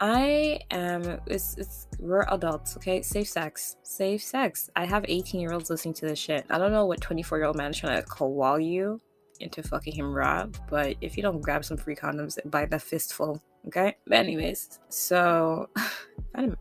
I 0.00 0.60
am, 0.70 1.20
it's, 1.26 1.56
it's, 1.58 1.88
we're 1.98 2.24
adults, 2.30 2.76
okay? 2.76 3.02
Safe 3.02 3.28
sex. 3.28 3.76
Safe 3.82 4.22
sex. 4.22 4.70
I 4.76 4.84
have 4.84 5.04
18 5.08 5.40
year 5.40 5.52
olds 5.52 5.70
listening 5.70 5.94
to 5.94 6.06
this 6.06 6.20
shit. 6.20 6.46
I 6.50 6.58
don't 6.58 6.72
know 6.72 6.86
what 6.86 7.00
24 7.00 7.38
year 7.38 7.46
old 7.48 7.56
man 7.56 7.72
is 7.72 7.78
trying 7.78 8.00
to 8.00 8.08
call 8.08 8.60
you 8.60 9.00
into 9.40 9.62
fucking 9.62 9.94
him 9.94 10.12
raw, 10.12 10.46
but 10.68 10.96
if 11.00 11.16
you 11.16 11.22
don't 11.22 11.40
grab 11.40 11.64
some 11.64 11.76
free 11.76 11.96
condoms 11.96 12.38
by 12.50 12.66
the 12.66 12.78
fistful, 12.78 13.42
Okay. 13.68 13.96
But 14.06 14.18
anyways, 14.18 14.78
so 14.88 15.70
and 16.34 16.56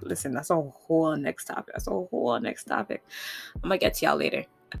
listen, 0.00 0.32
that's 0.32 0.50
a 0.50 0.60
whole 0.60 1.16
next 1.16 1.44
topic. 1.46 1.74
That's 1.74 1.86
a 1.86 1.90
whole 1.90 2.38
next 2.40 2.64
topic. 2.64 3.04
I'm 3.56 3.62
gonna 3.62 3.78
get 3.78 3.94
to 3.94 4.06
y'all 4.06 4.16
later. 4.16 4.44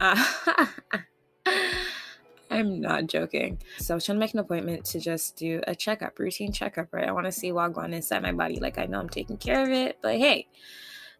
I'm 2.50 2.80
not 2.80 3.06
joking. 3.06 3.60
So 3.78 3.94
I 3.94 3.96
was 3.96 4.04
trying 4.04 4.16
to 4.16 4.20
make 4.20 4.32
an 4.32 4.40
appointment 4.40 4.84
to 4.86 5.00
just 5.00 5.36
do 5.36 5.60
a 5.66 5.74
checkup, 5.74 6.18
routine 6.18 6.52
checkup, 6.52 6.88
right? 6.92 7.08
I 7.08 7.12
want 7.12 7.26
to 7.26 7.32
see 7.32 7.52
what 7.52 7.72
going 7.72 7.92
inside 7.92 8.22
my 8.22 8.32
body. 8.32 8.58
Like 8.60 8.78
I 8.78 8.86
know 8.86 9.00
I'm 9.00 9.08
taking 9.08 9.36
care 9.36 9.62
of 9.62 9.70
it, 9.70 9.98
but 10.00 10.16
hey. 10.16 10.48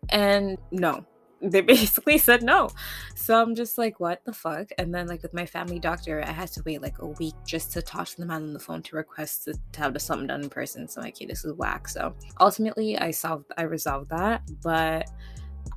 And 0.08 0.58
no, 0.70 1.04
they 1.50 1.60
basically 1.62 2.18
said 2.18 2.42
no. 2.42 2.70
So 3.14 3.40
I'm 3.40 3.54
just 3.54 3.78
like, 3.78 4.00
what 4.00 4.24
the 4.24 4.32
fuck? 4.32 4.70
And 4.78 4.94
then 4.94 5.06
like 5.06 5.22
with 5.22 5.34
my 5.34 5.46
family 5.46 5.78
doctor, 5.78 6.22
I 6.22 6.32
had 6.32 6.48
to 6.52 6.62
wait 6.64 6.82
like 6.82 6.98
a 7.00 7.06
week 7.06 7.34
just 7.46 7.72
to 7.72 7.82
talk 7.82 8.08
to 8.08 8.16
the 8.18 8.26
man 8.26 8.42
on 8.42 8.52
the 8.52 8.60
phone 8.60 8.82
to 8.82 8.96
request 8.96 9.44
to, 9.44 9.54
to 9.72 9.80
have 9.80 10.00
something 10.00 10.26
done 10.26 10.42
in 10.42 10.50
person. 10.50 10.88
So 10.88 11.00
I'm 11.00 11.06
like, 11.06 11.18
hey, 11.18 11.26
this 11.26 11.44
is 11.44 11.52
whack. 11.54 11.88
So 11.88 12.14
ultimately 12.40 12.98
I 12.98 13.10
solved 13.10 13.46
I 13.56 13.62
resolved 13.62 14.10
that, 14.10 14.42
but 14.62 15.10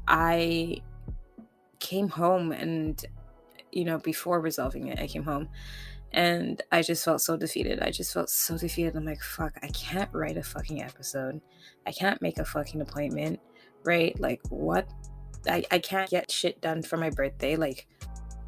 I 0.07 0.81
came 1.79 2.09
home 2.09 2.51
and 2.51 3.03
you 3.71 3.85
know, 3.85 3.99
before 3.99 4.41
resolving 4.41 4.88
it, 4.88 4.99
I 4.99 5.07
came 5.07 5.23
home 5.23 5.47
and 6.11 6.61
I 6.71 6.81
just 6.81 7.05
felt 7.05 7.21
so 7.21 7.38
defeated. 7.38 7.81
I 7.81 7.91
just 7.91 8.13
felt 8.13 8.29
so 8.29 8.57
defeated. 8.57 8.95
I'm 8.95 9.05
like, 9.05 9.21
fuck, 9.21 9.53
I 9.61 9.67
can't 9.67 10.09
write 10.13 10.38
a 10.38 10.43
fucking 10.43 10.81
episode. 10.81 11.39
I 11.85 11.91
can't 11.91 12.21
make 12.21 12.39
a 12.39 12.45
fucking 12.45 12.81
appointment, 12.81 13.39
right? 13.83 14.19
Like, 14.19 14.41
what 14.49 14.89
I, 15.48 15.63
I 15.72 15.79
can't 15.79 16.10
get 16.10 16.31
shit 16.31 16.62
done 16.62 16.81
for 16.81 16.98
my 16.98 17.10
birthday. 17.10 17.55
Like, 17.55 17.88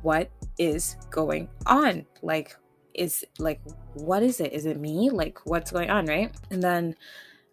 what 0.01 0.29
is 0.57 0.95
going 1.09 1.49
on? 1.65 2.05
Like, 2.21 2.55
is 2.93 3.23
like, 3.39 3.61
what 3.93 4.23
is 4.23 4.39
it? 4.39 4.53
Is 4.53 4.65
it 4.65 4.79
me? 4.79 5.09
Like, 5.09 5.39
what's 5.45 5.71
going 5.71 5.89
on? 5.89 6.05
Right. 6.05 6.31
And 6.49 6.61
then 6.61 6.95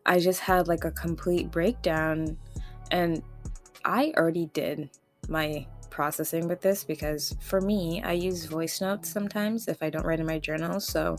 I 0.06 0.18
just 0.20 0.40
had 0.40 0.68
like 0.68 0.84
a 0.84 0.90
complete 0.90 1.50
breakdown. 1.50 2.36
And 2.90 3.22
I 3.84 4.12
already 4.16 4.46
did 4.46 4.90
my 5.28 5.66
processing 5.90 6.48
with 6.48 6.60
this 6.60 6.84
because 6.84 7.36
for 7.40 7.60
me, 7.60 8.02
I 8.02 8.12
use 8.12 8.44
voice 8.44 8.80
notes 8.80 9.10
sometimes 9.10 9.68
if 9.68 9.82
I 9.82 9.90
don't 9.90 10.06
write 10.06 10.20
in 10.20 10.26
my 10.26 10.38
journal. 10.38 10.80
So 10.80 11.16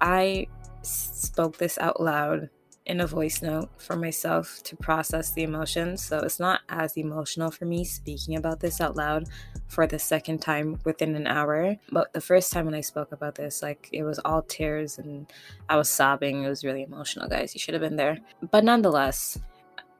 I 0.00 0.46
spoke 0.82 1.56
this 1.56 1.78
out 1.78 2.00
loud 2.00 2.50
in 2.86 3.00
a 3.00 3.06
voice 3.06 3.42
note 3.42 3.68
for 3.78 3.96
myself 3.96 4.62
to 4.62 4.76
process 4.76 5.32
the 5.32 5.42
emotions. 5.42 6.04
So 6.04 6.20
it's 6.20 6.38
not 6.38 6.60
as 6.68 6.96
emotional 6.96 7.50
for 7.50 7.64
me 7.64 7.84
speaking 7.84 8.36
about 8.36 8.60
this 8.60 8.80
out 8.80 8.96
loud 8.96 9.28
for 9.66 9.86
the 9.86 9.98
second 9.98 10.38
time 10.40 10.78
within 10.84 11.16
an 11.16 11.26
hour. 11.26 11.76
But 11.90 12.12
the 12.12 12.20
first 12.20 12.52
time 12.52 12.64
when 12.64 12.74
I 12.74 12.80
spoke 12.80 13.12
about 13.12 13.34
this, 13.34 13.62
like 13.62 13.88
it 13.92 14.04
was 14.04 14.20
all 14.20 14.42
tears 14.42 14.98
and 14.98 15.30
I 15.68 15.76
was 15.76 15.88
sobbing. 15.88 16.44
It 16.44 16.48
was 16.48 16.64
really 16.64 16.84
emotional, 16.84 17.28
guys. 17.28 17.54
You 17.54 17.58
should 17.58 17.74
have 17.74 17.82
been 17.82 17.96
there. 17.96 18.18
But 18.50 18.62
nonetheless, 18.62 19.38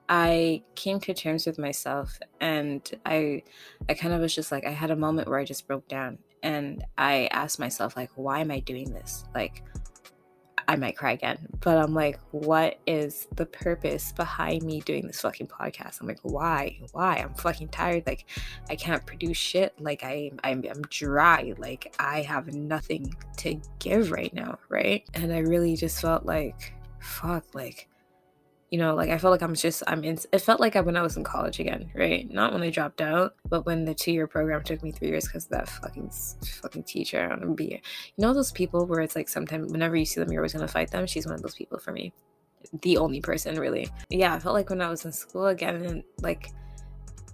I 0.09 0.63
came 0.77 1.01
to 1.01 1.15
terms 1.15 1.47
with 1.47 1.59
myself 1.59 2.19
and 2.41 2.89
I 3.05 3.43
I 3.89 3.95
kind 3.95 4.15
of 4.15 4.21
was 4.21 4.35
just 4.35 4.53
like 4.53 4.65
I 4.65 4.71
had 4.71 4.93
a 4.93 4.97
moment 4.97 5.29
where 5.29 5.41
I 5.41 5.45
just 5.45 5.67
broke 5.67 5.89
down 5.89 6.19
and 6.45 6.85
I 6.97 7.29
asked 7.33 7.59
myself 7.59 7.97
like 7.97 8.11
why 8.15 8.39
am 8.39 8.53
I 8.53 8.61
doing 8.61 8.93
this? 8.93 9.25
Like 9.35 9.65
I 10.69 10.77
might 10.77 10.97
cry 10.97 11.13
again. 11.13 11.47
But 11.61 11.79
I'm 11.79 11.95
like, 11.95 12.19
what 12.31 12.79
is 12.87 13.29
the 13.37 13.47
purpose 13.47 14.13
behind 14.13 14.63
me 14.63 14.81
doing 14.81 15.07
this 15.07 15.21
fucking 15.21 15.47
podcast? 15.47 16.01
I'm 16.01 16.07
like, 16.07 16.21
why? 16.23 16.81
Why? 16.93 17.17
I'm 17.17 17.35
fucking 17.35 17.69
tired. 17.69 18.05
Like, 18.07 18.27
I 18.69 18.77
can't 18.77 19.05
produce 19.07 19.37
shit. 19.37 19.75
Like, 19.81 20.03
I, 20.03 20.33
I'm, 20.43 20.65
I'm 20.69 20.83
dry. 20.83 21.55
Like, 21.59 21.95
I 21.99 22.23
have 22.23 22.53
nothing 22.55 23.15
to 23.39 23.61
give 23.79 24.11
right 24.11 24.33
now, 24.35 24.59
right? 24.69 25.05
And 25.15 25.33
I 25.33 25.39
really 25.39 25.77
just 25.77 26.01
felt 26.01 26.27
like, 26.27 26.75
fuck, 27.01 27.45
like, 27.55 27.89
you 28.71 28.79
know, 28.79 28.95
like 28.95 29.11
I 29.11 29.19
felt 29.19 29.31
like 29.31 29.43
I'm 29.43 29.55
just 29.55 29.83
I'm 29.87 30.03
in. 30.03 30.19
It 30.33 30.41
felt 30.41 30.59
like 30.61 30.75
I, 30.75 30.81
when 30.81 30.97
I 30.97 31.03
was 31.03 31.17
in 31.17 31.23
college 31.23 31.61
again, 31.61 31.91
right? 31.95 32.29
Not 32.31 32.53
when 32.53 32.63
I 32.63 32.71
dropped 32.71 33.01
out, 33.01 33.37
but 33.49 33.65
when 33.65 33.85
the 33.85 33.95
two 33.95 34.11
year 34.11 34.27
program 34.27 34.63
took 34.65 34.83
me 34.83 34.91
three 34.91 35.09
years 35.09 35.25
because 35.27 35.47
that 35.47 35.69
fucking 35.69 36.11
fucking 36.63 36.83
teacher. 36.83 37.31
I 37.33 37.37
don't 37.37 37.55
be, 37.55 37.65
you 37.67 37.81
know, 38.19 38.35
those 38.35 38.51
people 38.51 38.85
where 38.85 39.01
it's 39.01 39.15
like 39.15 39.29
sometimes 39.29 39.71
whenever 39.71 39.95
you 39.95 40.05
see 40.05 40.21
them, 40.21 40.33
you're 40.33 40.43
always 40.43 40.53
gonna 40.53 40.67
fight 40.67 40.91
them. 40.91 41.07
She's 41.07 41.27
one 41.27 41.37
of 41.37 41.43
those 41.43 41.55
people 41.55 41.79
for 41.79 41.93
me, 41.93 42.13
the 42.83 42.97
only 42.97 43.21
person 43.21 43.59
really. 43.59 43.89
Yeah, 44.11 44.35
I 44.35 44.41
felt 44.41 44.55
like 44.55 44.71
when 44.71 44.83
I 44.83 44.91
was 44.91 45.05
in 45.05 45.13
school 45.13 45.47
again, 45.47 45.77
and 45.85 46.03
like 46.21 46.51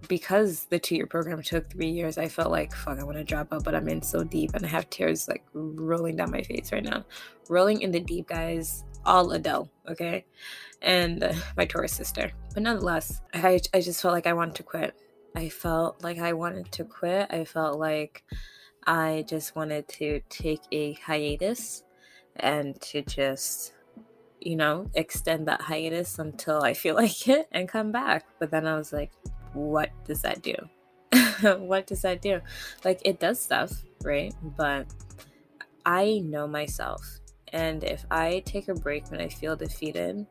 because 0.09 0.67
the 0.67 0.79
two 0.79 0.97
year 0.97 1.07
program 1.07 1.41
took 1.43 1.71
three 1.71 1.89
years, 1.89 2.19
I 2.19 2.29
felt 2.29 2.51
like 2.51 2.75
fuck, 2.75 2.99
I 2.99 3.05
want 3.05 3.17
to 3.17 3.25
drop 3.25 3.55
out, 3.55 3.65
but 3.65 3.75
I'm 3.75 3.89
in 3.89 4.03
so 4.03 4.23
deep, 4.23 4.51
and 4.53 4.67
I 4.67 4.69
have 4.69 4.91
tears 4.91 5.29
like 5.29 5.45
rolling 5.55 6.17
down 6.17 6.31
my 6.31 6.43
face 6.43 6.73
right 6.73 6.85
now, 6.85 7.07
rolling 7.49 7.81
in 7.81 7.91
the 7.91 8.01
deep, 8.01 8.29
guys. 8.29 8.85
All 9.05 9.31
Adele, 9.33 9.69
okay 9.89 10.25
and 10.83 11.23
uh, 11.23 11.33
my 11.57 11.65
Taurus 11.65 11.93
sister. 11.93 12.31
But 12.53 12.65
nonetheless, 12.65 13.23
I, 13.33 13.61
I 13.73 13.81
just 13.81 14.03
felt 14.03 14.13
like 14.13 14.27
I 14.27 14.33
wanted 14.33 14.57
to 14.57 14.63
quit. 14.65 14.95
I 15.35 15.49
felt 15.49 16.03
like 16.03 16.19
I 16.19 16.35
wanted 16.35 16.71
to 16.73 16.85
quit. 16.85 17.29
I 17.31 17.45
felt 17.45 17.79
like 17.79 18.23
I 18.87 19.25
just 19.27 19.57
wanted 19.57 19.89
to 19.89 20.21
take 20.29 20.61
a 20.73 20.93
hiatus 20.95 21.85
and 22.37 22.79
to 22.83 23.03
just, 23.03 23.73
you 24.41 24.57
know, 24.57 24.91
extend 24.95 25.49
that 25.49 25.63
hiatus 25.63 26.19
until 26.19 26.63
I 26.63 26.75
feel 26.75 26.95
like 26.97 27.29
it 27.29 27.49
and 27.53 27.69
come 27.69 27.93
back. 27.93 28.27
But 28.39 28.51
then 28.51 28.67
I 28.67 28.77
was 28.77 28.93
like, 28.93 29.13
what 29.55 29.91
does 30.05 30.23
that 30.23 30.43
do? 30.43 30.55
what 31.59 31.87
does 31.87 32.03
that 32.03 32.21
do? 32.21 32.41
Like, 32.85 33.01
it 33.05 33.21
does 33.21 33.41
stuff, 33.41 33.73
right? 34.03 34.35
But 34.43 34.87
I 35.87 36.21
know 36.25 36.47
myself. 36.47 37.21
And 37.53 37.85
if 37.85 38.05
I 38.11 38.43
take 38.47 38.69
a 38.69 38.75
break 38.75 39.11
when 39.11 39.21
I 39.21 39.29
feel 39.29 39.57
defeated, 39.57 40.27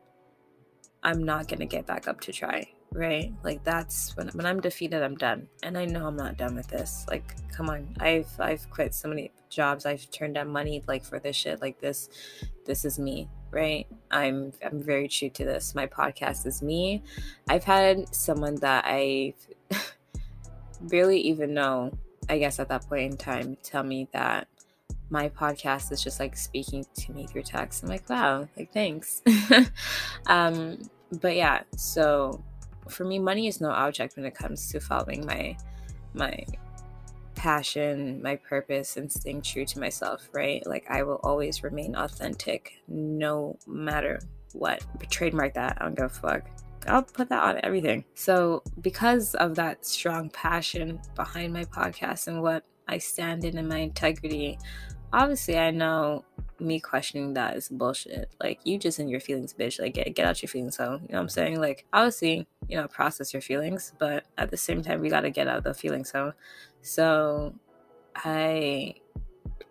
I'm 1.02 1.24
not 1.24 1.48
gonna 1.48 1.66
get 1.66 1.86
back 1.86 2.06
up 2.06 2.20
to 2.22 2.32
try, 2.32 2.66
right? 2.92 3.32
Like 3.42 3.64
that's 3.64 4.16
when 4.16 4.28
when 4.28 4.46
I'm 4.46 4.60
defeated, 4.60 5.02
I'm 5.02 5.16
done, 5.16 5.48
and 5.62 5.76
I 5.76 5.84
know 5.84 6.06
I'm 6.06 6.16
not 6.16 6.36
done 6.36 6.54
with 6.54 6.68
this. 6.68 7.04
Like, 7.08 7.34
come 7.50 7.70
on, 7.70 7.96
I've 8.00 8.28
I've 8.38 8.68
quit 8.70 8.94
so 8.94 9.08
many 9.08 9.32
jobs, 9.50 9.86
I've 9.86 10.10
turned 10.10 10.34
down 10.34 10.48
money 10.48 10.82
like 10.86 11.04
for 11.04 11.18
this 11.18 11.36
shit. 11.36 11.60
Like 11.60 11.80
this, 11.80 12.08
this 12.66 12.84
is 12.84 12.98
me, 12.98 13.28
right? 13.50 13.86
I'm 14.10 14.52
I'm 14.64 14.82
very 14.82 15.08
true 15.08 15.30
to 15.30 15.44
this. 15.44 15.74
My 15.74 15.86
podcast 15.86 16.46
is 16.46 16.62
me. 16.62 17.02
I've 17.48 17.64
had 17.64 18.14
someone 18.14 18.56
that 18.56 18.84
I 18.86 19.34
barely 20.80 21.20
even 21.20 21.54
know, 21.54 21.96
I 22.28 22.38
guess 22.38 22.60
at 22.60 22.68
that 22.68 22.88
point 22.88 23.12
in 23.12 23.16
time, 23.16 23.56
tell 23.62 23.82
me 23.82 24.08
that 24.12 24.46
my 25.12 25.28
podcast 25.28 25.92
is 25.92 26.02
just 26.02 26.18
like 26.18 26.34
speaking 26.34 26.86
to 26.94 27.12
me 27.12 27.26
through 27.26 27.42
text. 27.42 27.82
I'm 27.82 27.90
like, 27.90 28.08
wow, 28.08 28.48
like 28.56 28.72
thanks. 28.72 29.20
um, 30.26 30.78
but 31.20 31.36
yeah, 31.36 31.60
so 31.76 32.42
for 32.88 33.04
me, 33.04 33.18
money 33.18 33.46
is 33.46 33.60
no 33.60 33.70
object 33.70 34.16
when 34.16 34.24
it 34.24 34.34
comes 34.34 34.72
to 34.72 34.80
following 34.80 35.26
my 35.26 35.54
my 36.14 36.42
passion, 37.34 38.22
my 38.22 38.36
purpose, 38.36 38.96
and 38.96 39.12
staying 39.12 39.42
true 39.42 39.66
to 39.66 39.78
myself, 39.78 40.30
right? 40.32 40.66
Like 40.66 40.86
I 40.88 41.02
will 41.02 41.20
always 41.22 41.62
remain 41.62 41.94
authentic 41.94 42.72
no 42.88 43.58
matter 43.66 44.18
what. 44.54 44.82
Trademark 45.10 45.52
that. 45.54 45.76
I 45.78 45.84
don't 45.84 45.94
give 45.94 46.06
a 46.06 46.08
fuck. 46.08 46.48
I'll 46.88 47.02
put 47.02 47.28
that 47.28 47.42
on 47.42 47.60
everything. 47.62 48.04
So, 48.14 48.62
because 48.80 49.34
of 49.34 49.54
that 49.56 49.84
strong 49.84 50.30
passion 50.30 51.00
behind 51.14 51.52
my 51.52 51.64
podcast 51.66 52.28
and 52.28 52.42
what 52.42 52.64
I 52.88 52.98
stand 52.98 53.44
in 53.44 53.58
and 53.58 53.68
my 53.68 53.78
integrity, 53.78 54.58
obviously 55.12 55.58
I 55.58 55.70
know 55.70 56.24
me 56.58 56.80
questioning 56.80 57.34
that 57.34 57.56
is 57.56 57.68
bullshit. 57.68 58.30
Like 58.40 58.60
you 58.64 58.78
just 58.78 58.98
in 58.98 59.08
your 59.08 59.20
feelings, 59.20 59.54
bitch. 59.54 59.80
Like 59.80 59.94
get 59.94 60.14
get 60.14 60.26
out 60.26 60.42
your 60.42 60.48
feelings 60.48 60.76
home. 60.76 61.02
You 61.02 61.12
know 61.12 61.18
what 61.18 61.20
I'm 61.20 61.28
saying? 61.28 61.60
Like 61.60 61.84
obviously, 61.92 62.46
you 62.68 62.76
know, 62.76 62.88
process 62.88 63.32
your 63.32 63.42
feelings, 63.42 63.92
but 63.98 64.24
at 64.38 64.50
the 64.50 64.56
same 64.56 64.82
time 64.82 65.00
we 65.00 65.08
gotta 65.08 65.30
get 65.30 65.48
out 65.48 65.64
the 65.64 65.74
feelings 65.74 66.10
home. 66.12 66.32
So 66.80 67.54
I 68.16 68.94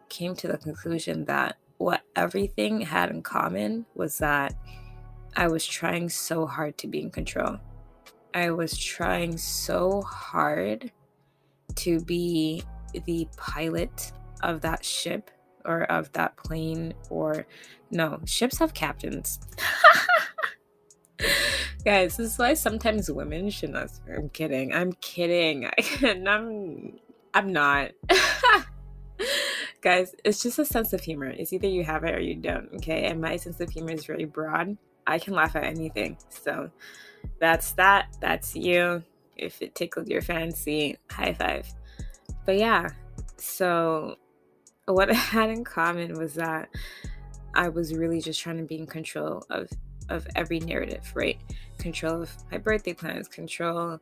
came 0.09 0.35
to 0.35 0.47
the 0.47 0.57
conclusion 0.57 1.25
that 1.25 1.57
what 1.77 2.01
everything 2.15 2.81
had 2.81 3.09
in 3.09 3.21
common 3.23 3.85
was 3.95 4.17
that 4.19 4.53
I 5.35 5.47
was 5.47 5.65
trying 5.65 6.09
so 6.09 6.45
hard 6.45 6.77
to 6.79 6.87
be 6.87 7.01
in 7.01 7.09
control. 7.09 7.57
I 8.33 8.51
was 8.51 8.77
trying 8.77 9.37
so 9.37 10.01
hard 10.01 10.91
to 11.75 11.99
be 12.01 12.63
the 13.05 13.27
pilot 13.37 14.11
of 14.43 14.61
that 14.61 14.83
ship 14.83 15.31
or 15.65 15.83
of 15.83 16.11
that 16.13 16.37
plane 16.37 16.93
or 17.09 17.45
no, 17.91 18.19
ships 18.25 18.59
have 18.59 18.73
captains. 18.73 19.39
Guys, 21.85 22.17
this 22.17 22.33
is 22.33 22.37
why 22.37 22.53
sometimes 22.53 23.09
women 23.11 23.49
should 23.49 23.71
not. 23.71 23.91
I'm 24.07 24.29
kidding. 24.29 24.73
I'm 24.73 24.93
kidding. 24.93 25.69
I'm. 26.27 26.99
I'm 27.33 27.51
not. 27.51 27.91
Guys, 29.81 30.13
it's 30.23 30.43
just 30.43 30.59
a 30.59 30.65
sense 30.65 30.93
of 30.93 31.01
humor. 31.01 31.27
It's 31.27 31.53
either 31.53 31.67
you 31.67 31.83
have 31.83 32.03
it 32.03 32.13
or 32.13 32.19
you 32.19 32.35
don't. 32.35 32.69
Okay, 32.75 33.05
and 33.05 33.19
my 33.19 33.35
sense 33.37 33.59
of 33.59 33.69
humor 33.69 33.91
is 33.91 34.05
very 34.05 34.25
broad. 34.25 34.77
I 35.07 35.17
can 35.17 35.33
laugh 35.33 35.55
at 35.55 35.63
anything. 35.63 36.17
So 36.29 36.69
that's 37.39 37.71
that. 37.73 38.15
That's 38.21 38.55
you. 38.55 39.03
If 39.35 39.61
it 39.61 39.73
tickled 39.73 40.07
your 40.07 40.21
fancy, 40.21 40.97
high 41.09 41.33
five. 41.33 41.67
But 42.45 42.57
yeah, 42.57 42.89
so 43.37 44.17
what 44.93 45.09
I 45.11 45.13
had 45.13 45.49
in 45.49 45.63
common 45.63 46.17
was 46.17 46.33
that 46.35 46.69
I 47.53 47.69
was 47.69 47.93
really 47.93 48.21
just 48.21 48.39
trying 48.39 48.57
to 48.57 48.63
be 48.63 48.77
in 48.77 48.87
control 48.87 49.43
of 49.49 49.69
of 50.09 50.27
every 50.35 50.59
narrative, 50.59 51.09
right? 51.15 51.39
Control 51.77 52.21
of 52.23 52.31
my 52.51 52.57
birthday 52.57 52.93
plans, 52.93 53.27
control 53.27 53.99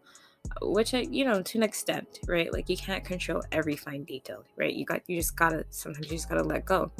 which 0.62 0.94
I, 0.94 1.00
you 1.02 1.26
know, 1.26 1.42
to 1.42 1.58
an 1.58 1.64
extent, 1.64 2.20
right? 2.28 2.52
Like 2.52 2.70
you 2.70 2.78
can't 2.78 3.04
control 3.04 3.44
every 3.52 3.76
fine 3.76 4.04
detail, 4.04 4.44
right? 4.56 4.74
You 4.74 4.86
got 4.86 5.02
you 5.08 5.18
just 5.18 5.36
gotta 5.36 5.66
sometimes 5.70 6.08
you 6.08 6.18
just 6.18 6.30
gotta 6.30 6.44
let 6.44 6.66
go. 6.66 6.92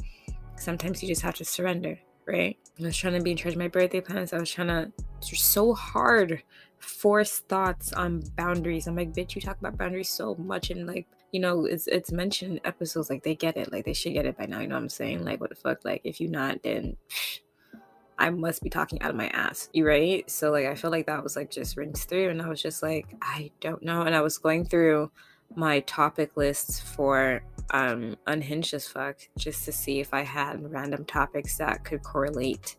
Sometimes 0.58 1.02
you 1.02 1.08
just 1.08 1.22
have 1.22 1.36
to 1.36 1.46
surrender, 1.46 1.98
right? 2.28 2.58
I 2.80 2.84
was 2.84 2.98
trying 2.98 3.14
to 3.14 3.22
be 3.22 3.32
in 3.32 3.38
charge 3.38 3.54
of 3.54 3.60
my 3.60 3.68
birthday 3.68 4.02
plans. 4.02 4.34
I 4.34 4.40
was 4.40 4.52
trying 4.52 4.68
to 4.68 4.92
so 5.22 5.74
hard 5.74 6.44
force 6.80 7.40
thoughts 7.40 7.94
on 7.94 8.24
boundaries. 8.36 8.88
I'm 8.88 8.96
like, 8.96 9.14
bitch, 9.14 9.36
you 9.36 9.42
talk 9.42 9.60
about 9.60 9.78
boundaries 9.78 10.10
so 10.10 10.36
much 10.36 10.70
and 10.70 10.86
like 10.86 11.08
you 11.32 11.40
know, 11.40 11.66
it's 11.66 11.88
it's 11.88 12.12
mentioned 12.12 12.54
in 12.54 12.66
episodes 12.66 13.10
like 13.10 13.24
they 13.24 13.36
get 13.36 13.58
it, 13.58 13.72
like 13.72 13.86
they 13.86 13.94
should 13.94 14.14
get 14.14 14.26
it 14.26 14.38
by 14.38 14.46
now. 14.46 14.60
You 14.60 14.68
know 14.68 14.76
what 14.76 14.82
I'm 14.82 14.90
saying? 14.90 15.24
Like, 15.24 15.40
what 15.40 15.50
the 15.50 15.56
fuck? 15.56 15.86
Like, 15.86 16.02
if 16.04 16.20
you 16.20 16.28
not, 16.28 16.64
then 16.64 16.98
I 18.18 18.30
must 18.30 18.62
be 18.62 18.70
talking 18.70 19.02
out 19.02 19.12
of 19.12 19.16
my 19.16 19.28
ass. 19.30 19.70
You 19.74 19.88
right? 19.88 20.30
So 20.30 20.52
like, 20.52 20.66
I 20.66 20.76
feel 20.76 20.92
like 20.92 21.06
that 21.06 21.24
was 21.24 21.36
like 21.36 21.50
just 21.52 21.78
rinsed 21.78 22.10
through, 22.10 22.30
and 22.30 22.42
I 22.42 22.50
was 22.50 22.62
just 22.62 22.84
like, 22.84 23.16
I 23.22 23.52
don't 23.62 23.84
know. 23.84 24.02
And 24.02 24.16
I 24.16 24.22
was 24.22 24.38
going 24.38 24.66
through 24.66 25.12
my 25.56 25.80
topic 25.82 26.38
lists 26.38 26.80
for 26.80 27.42
um 27.72 28.16
unhinged 28.28 28.74
as 28.74 28.88
fuck 28.88 29.18
just 29.38 29.66
to 29.66 29.72
see 29.72 30.00
if 30.00 30.14
I 30.14 30.22
had 30.22 30.72
random 30.72 31.06
topics 31.06 31.58
that 31.58 31.84
could 31.84 32.04
correlate 32.04 32.78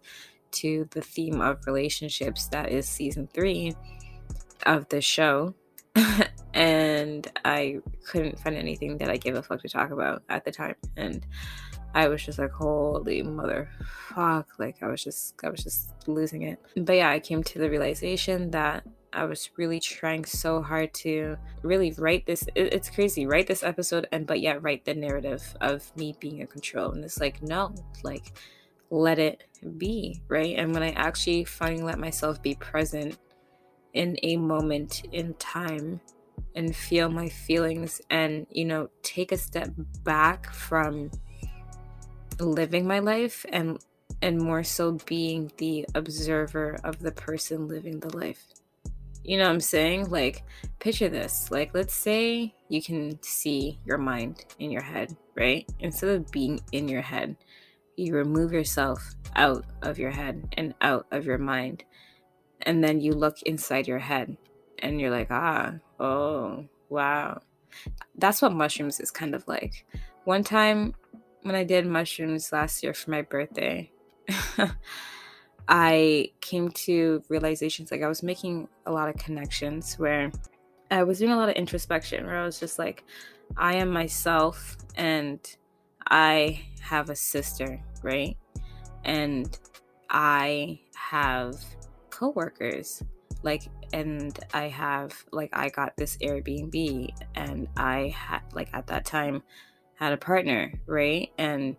to 0.53 0.89
the 0.91 1.01
theme 1.01 1.41
of 1.41 1.65
relationships 1.67 2.47
that 2.49 2.71
is 2.71 2.89
season 2.89 3.29
three 3.33 3.75
of 4.67 4.89
the 4.89 5.01
show 5.01 5.55
and 6.55 7.27
I 7.45 7.79
couldn't 8.07 8.39
find 8.39 8.57
anything 8.57 8.99
that 8.99 9.11
I 9.11 9.17
gave 9.17 9.35
a 9.35 9.43
fuck 9.43 9.63
to 9.63 9.69
talk 9.69 9.91
about 9.91 10.23
at 10.29 10.45
the 10.45 10.51
time. 10.51 10.75
And 10.97 11.27
I 11.95 12.09
was 12.09 12.25
just 12.25 12.39
like, 12.39 12.53
holy 12.53 13.23
mother 13.23 13.69
fuck. 14.15 14.49
Like 14.59 14.83
I 14.83 14.87
was 14.87 15.03
just 15.03 15.35
I 15.45 15.51
was 15.51 15.63
just 15.63 15.93
losing 16.07 16.43
it. 16.43 16.59
But 16.77 16.97
yeah, 16.97 17.11
I 17.11 17.19
came 17.19 17.43
to 17.45 17.59
the 17.59 17.71
realization 17.71 18.51
that 18.53 18.85
I 19.13 19.25
was 19.25 19.51
really 19.57 19.81
trying 19.81 20.25
so 20.25 20.63
hard 20.63 20.95
to 20.95 21.37
really 21.63 21.93
write 21.99 22.27
this. 22.27 22.45
it's 22.55 22.91
crazy, 22.91 23.27
write 23.27 23.49
this 23.49 23.63
episode 23.63 24.07
and 24.13 24.27
but 24.27 24.41
yeah, 24.41 24.59
write 24.61 24.85
the 24.85 24.95
narrative 24.95 25.43
of 25.61 25.91
me 25.97 26.15
being 26.21 26.39
in 26.39 26.47
control. 26.47 26.93
And 26.93 27.05
it's 27.05 27.19
like, 27.19 27.43
no, 27.43 27.75
like 28.05 28.39
let 28.91 29.19
it 29.19 29.45
be, 29.79 30.21
right? 30.29 30.57
And 30.57 30.73
when 30.73 30.83
I 30.83 30.91
actually 30.91 31.45
finally 31.45 31.83
let 31.83 31.99
myself 31.99 32.41
be 32.43 32.55
present 32.55 33.19
in 33.93 34.17
a 34.23 34.37
moment 34.37 35.03
in 35.13 35.35
time 35.35 36.01
and 36.55 36.75
feel 36.75 37.09
my 37.09 37.29
feelings 37.29 38.01
and 38.11 38.47
you 38.51 38.65
know 38.65 38.89
take 39.03 39.33
a 39.33 39.37
step 39.37 39.71
back 40.03 40.53
from 40.53 41.11
living 42.39 42.87
my 42.87 42.99
life 42.99 43.45
and 43.51 43.79
and 44.23 44.41
more 44.41 44.63
so 44.65 44.99
being 45.07 45.51
the 45.57 45.87
observer 45.95 46.79
of 46.85 46.99
the 46.99 47.13
person 47.13 47.69
living 47.69 48.01
the 48.01 48.15
life. 48.17 48.45
You 49.25 49.39
know 49.39 49.45
what 49.45 49.51
i'm 49.51 49.61
saying? 49.61 50.11
Like 50.11 50.45
picture 50.79 51.09
this. 51.09 51.51
Like 51.51 51.75
let's 51.75 51.95
say 51.95 52.55
you 52.69 52.83
can 52.83 53.21
see 53.23 53.79
your 53.85 53.99
mind 53.99 54.45
in 54.59 54.71
your 54.71 54.83
head 54.83 55.17
right? 55.37 55.69
Instead 55.79 56.11
of 56.11 56.31
being 56.31 56.61
in 56.73 56.89
your 56.89 57.03
head 57.03 57.37
you 57.97 58.15
remove 58.15 58.53
yourself 58.53 59.15
out 59.37 59.65
of 59.83 59.99
your 59.99 60.11
head 60.11 60.49
and 60.57 60.75
out 60.81 61.07
of 61.11 61.27
your 61.27 61.39
mind 61.39 61.85
and 62.63 62.83
then 62.83 63.01
you 63.01 63.13
look 63.13 63.43
inside 63.43 63.87
your 63.87 63.99
head 63.99 64.37
and 64.81 65.01
you're 65.01 65.11
like 65.11 65.29
ah 65.31 65.75
oh 65.99 66.65
wow. 66.89 67.41
That's 68.17 68.43
what 68.43 68.53
mushrooms 68.53 68.99
is 68.99 69.13
kind 69.13 69.35
of 69.35 69.47
like. 69.47 69.87
One 70.25 70.43
time 70.43 70.95
when 71.43 71.55
i 71.55 71.65
did 71.65 71.87
mushrooms 71.87 72.53
last 72.53 72.83
year 72.83 72.93
for 72.93 73.11
my 73.11 73.23
birthday 73.23 73.91
i 75.69 76.31
came 76.41 76.71
to 76.71 77.23
realizations 77.29 77.91
like 77.91 78.03
i 78.03 78.09
was 78.09 78.23
making 78.23 78.69
a 78.87 78.93
lot 78.93 79.09
of 79.09 79.17
connections 79.17 79.99
where 79.99 80.31
i 80.91 81.03
was 81.03 81.19
doing 81.19 81.33
a 81.33 81.37
lot 81.37 81.49
of 81.49 81.55
introspection 81.55 82.27
where 82.27 82.39
i 82.39 82.45
was 82.45 82.61
just 82.61 82.79
like 82.79 83.05
i 83.57 83.75
am 83.75 83.91
myself 83.91 84.77
and 84.97 85.57
i 86.11 86.61
have 86.81 87.11
a 87.11 87.17
sister 87.17 87.81
right? 88.03 88.37
And 89.05 89.59
i 90.09 90.81
have 90.95 91.55
coworkers. 92.21 93.03
Like 93.43 93.63
and 93.93 94.39
i 94.53 94.69
have 94.69 95.25
like 95.33 95.51
i 95.53 95.69
got 95.69 95.97
this 95.97 96.17
airbnb 96.19 97.09
and 97.35 97.67
i 97.77 98.15
had 98.17 98.43
like 98.53 98.69
at 98.73 98.87
that 98.87 99.05
time 99.05 99.43
had 99.95 100.13
a 100.13 100.17
partner 100.17 100.73
right? 100.87 101.31
And 101.39 101.77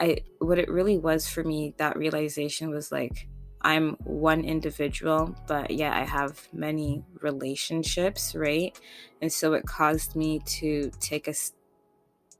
i 0.00 0.18
what 0.38 0.58
it 0.58 0.70
really 0.70 0.96
was 0.98 1.28
for 1.28 1.42
me 1.42 1.74
that 1.76 1.98
realization 1.98 2.70
was 2.70 2.90
like 2.90 3.28
i'm 3.62 3.96
one 4.04 4.44
individual 4.44 5.36
but 5.46 5.70
yeah 5.70 5.94
i 5.94 6.04
have 6.04 6.48
many 6.52 7.04
relationships 7.20 8.34
right? 8.34 8.78
And 9.20 9.32
so 9.32 9.52
it 9.54 9.66
caused 9.66 10.14
me 10.14 10.40
to 10.60 10.90
take 11.00 11.26
a 11.26 11.34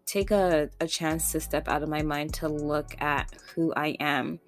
take 0.07 0.31
a, 0.31 0.70
a 0.81 0.87
chance 0.87 1.33
to 1.33 1.40
step 1.40 1.68
out 1.68 1.83
of 1.83 1.88
my 1.88 2.02
mind 2.02 2.33
to 2.35 2.48
look 2.48 2.94
at 3.00 3.28
who 3.55 3.72
i 3.74 3.88
am 3.98 4.38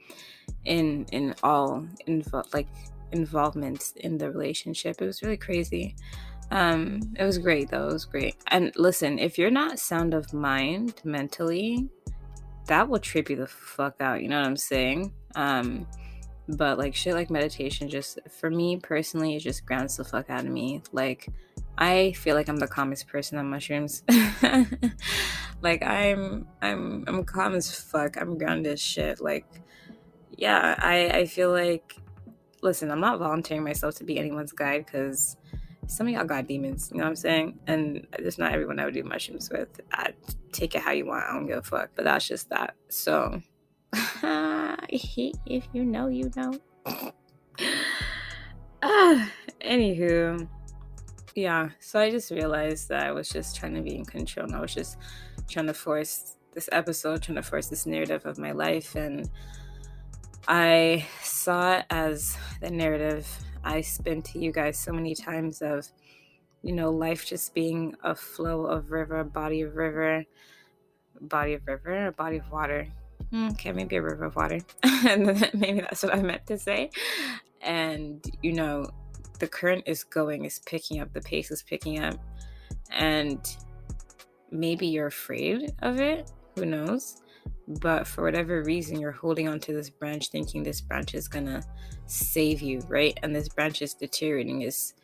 in 0.65 1.07
in 1.13 1.35
all 1.43 1.87
invo- 2.09 2.53
like 2.55 2.69
involvements 3.13 3.93
in 3.97 4.19
the 4.19 4.31
relationship. 4.31 5.01
It 5.01 5.07
was 5.07 5.23
really 5.23 5.37
crazy. 5.37 5.95
Um, 6.51 7.01
it 7.19 7.25
was 7.25 7.39
great 7.39 7.71
though. 7.71 7.89
It 7.89 7.93
was 7.93 8.05
great. 8.05 8.37
And 8.49 8.73
listen, 8.77 9.19
if 9.19 9.39
you're 9.39 9.51
not 9.51 9.79
sound 9.79 10.15
of 10.15 10.33
mind 10.33 11.01
mentally, 11.05 11.89
that 12.67 12.89
will 12.89 12.99
trip 12.99 13.31
you 13.31 13.37
the 13.37 13.47
fuck 13.47 14.01
out. 14.01 14.23
You 14.23 14.29
know 14.29 14.41
what 14.41 14.47
I'm 14.47 14.57
saying? 14.57 15.13
Um, 15.35 15.87
but 16.49 16.79
like 16.79 16.95
shit 16.95 17.15
like 17.15 17.31
meditation 17.31 17.89
just 17.89 18.19
for 18.31 18.51
me 18.51 18.77
personally 18.77 19.35
it 19.37 19.41
just 19.41 19.65
grounds 19.65 19.97
the 19.97 20.05
fuck 20.05 20.29
out 20.29 20.45
of 20.45 20.51
me 20.51 20.83
like 20.93 21.29
i 21.79 22.13
feel 22.13 22.35
like 22.35 22.49
i'm 22.49 22.57
the 22.57 22.67
calmest 22.67 23.09
person 23.09 23.39
on 23.39 23.49
mushrooms 23.49 24.03
like 25.63 25.83
i'm 25.83 26.47
i'm 26.61 27.05
i'm 27.07 27.25
calm 27.25 27.55
as 27.55 27.75
fuck 27.75 28.21
i'm 28.21 28.37
grounded 28.37 28.75
as 28.75 28.81
shit 28.81 29.21
like 29.21 29.47
yeah, 30.45 30.75
I, 30.79 31.09
I 31.21 31.25
feel 31.25 31.51
like, 31.51 31.97
listen, 32.61 32.91
I'm 32.91 33.01
not 33.01 33.19
volunteering 33.19 33.65
myself 33.65 33.95
to 33.95 34.05
be 34.05 34.19
anyone's 34.19 34.53
guide 34.53 34.85
because 34.85 35.39
some 35.87 36.07
of 36.07 36.13
y'all 36.13 36.25
got 36.25 36.47
demons, 36.47 36.91
you 36.93 36.99
know 36.99 37.05
what 37.05 37.09
I'm 37.09 37.17
saying? 37.17 37.59
And 37.67 38.07
it's 38.19 38.37
not 38.37 38.53
everyone 38.53 38.79
I 38.79 38.85
would 38.85 38.93
do 38.93 39.05
mushrooms 39.05 39.49
with. 39.49 39.81
I 39.93 40.13
take 40.53 40.75
it 40.75 40.83
how 40.83 40.93
you 40.93 41.07
want. 41.07 41.25
I 41.25 41.33
don't 41.33 41.47
give 41.47 41.57
a 41.57 41.63
fuck. 41.63 41.93
But 41.95 42.05
that's 42.05 42.29
just 42.29 42.51
that. 42.51 42.75
So, 42.91 43.41
if 44.91 45.65
you 45.73 45.85
know, 45.87 46.09
you 46.09 46.31
know. 46.37 46.61
ah, 48.83 49.31
anywho, 49.63 50.47
yeah, 51.35 51.71
so 51.81 52.01
I 52.01 52.11
just 52.11 52.31
realized 52.31 52.91
that 52.91 53.07
I 53.07 53.13
was 53.13 53.31
just 53.31 53.57
trying 53.57 53.77
to 53.77 53.81
be 53.81 53.97
in 53.97 54.05
control 54.05 54.45
and 54.45 54.55
I 54.55 54.61
was 54.61 54.75
just 54.75 54.99
trying 55.49 55.69
to 55.69 55.75
force 55.75 56.37
this 56.53 56.69
episode, 56.71 57.23
trying 57.23 57.37
to 57.37 57.43
force 57.43 57.69
this 57.69 57.87
narrative 57.87 58.27
of 58.27 58.37
my 58.37 58.53
life. 58.53 58.95
And 58.95 59.31
I 60.47 61.07
saw 61.23 61.79
it 61.79 61.87
as 61.91 62.37
the 62.61 62.71
narrative 62.71 63.27
I 63.65 63.81
spin 63.81 64.23
to 64.23 64.39
you 64.39 64.53
guys 64.53 64.79
so 64.79 64.93
many 64.93 65.15
times 65.15 65.63
of, 65.63 65.89
you 66.63 66.73
know, 66.73 66.91
life 66.91 67.25
just 67.25 67.55
being 67.55 67.97
a 68.03 68.15
flow 68.15 68.67
of 68.67 68.91
river, 68.91 69.25
body 69.25 69.63
of 69.63 69.75
river, 69.75 70.25
body 71.21 71.55
of 71.55 71.67
river, 71.67 72.13
body 72.13 72.39
of 72.39 72.51
water. 72.51 72.89
Hmm, 73.31 73.49
okay, 73.49 73.73
maybe 73.73 73.97
a 73.97 74.03
river 74.03 74.25
of 74.25 74.37
water. 74.37 74.61
and 74.83 75.51
maybe 75.55 75.81
that's 75.81 76.03
what 76.03 76.15
I 76.15 76.21
meant 76.21 76.47
to 76.49 76.59
say. 76.59 76.91
And, 77.63 78.23
you 78.43 78.53
know, 78.53 78.91
the 79.39 79.49
current 79.49 79.85
is 79.87 80.05
going, 80.05 80.45
is 80.45 80.61
picking 80.67 81.01
up, 81.01 81.13
the 81.15 81.23
pace 81.23 81.51
is 81.51 81.63
picking 81.63 82.01
up. 82.01 82.19
And 82.91 83.41
maybe 84.51 84.87
you're 84.87 85.07
afraid 85.07 85.73
of 85.81 86.01
it. 86.01 86.31
Who 86.57 86.67
knows? 86.67 87.23
But 87.67 88.07
for 88.07 88.23
whatever 88.23 88.63
reason, 88.63 89.01
you're 89.01 89.13
holding 89.13 89.49
onto 89.49 89.73
this 89.73 89.91
branch 89.91 90.29
thinking 90.29 90.63
this 90.63 90.81
branch 90.81 91.15
is 91.15 91.29
gonna 91.29 91.63
save 92.07 92.61
you, 92.61 92.81
right? 92.89 93.19
And 93.23 93.35
this 93.35 93.49
branch 93.49 93.81
is 93.83 93.95
deteriorating. 93.95 94.63
Is 94.63 94.95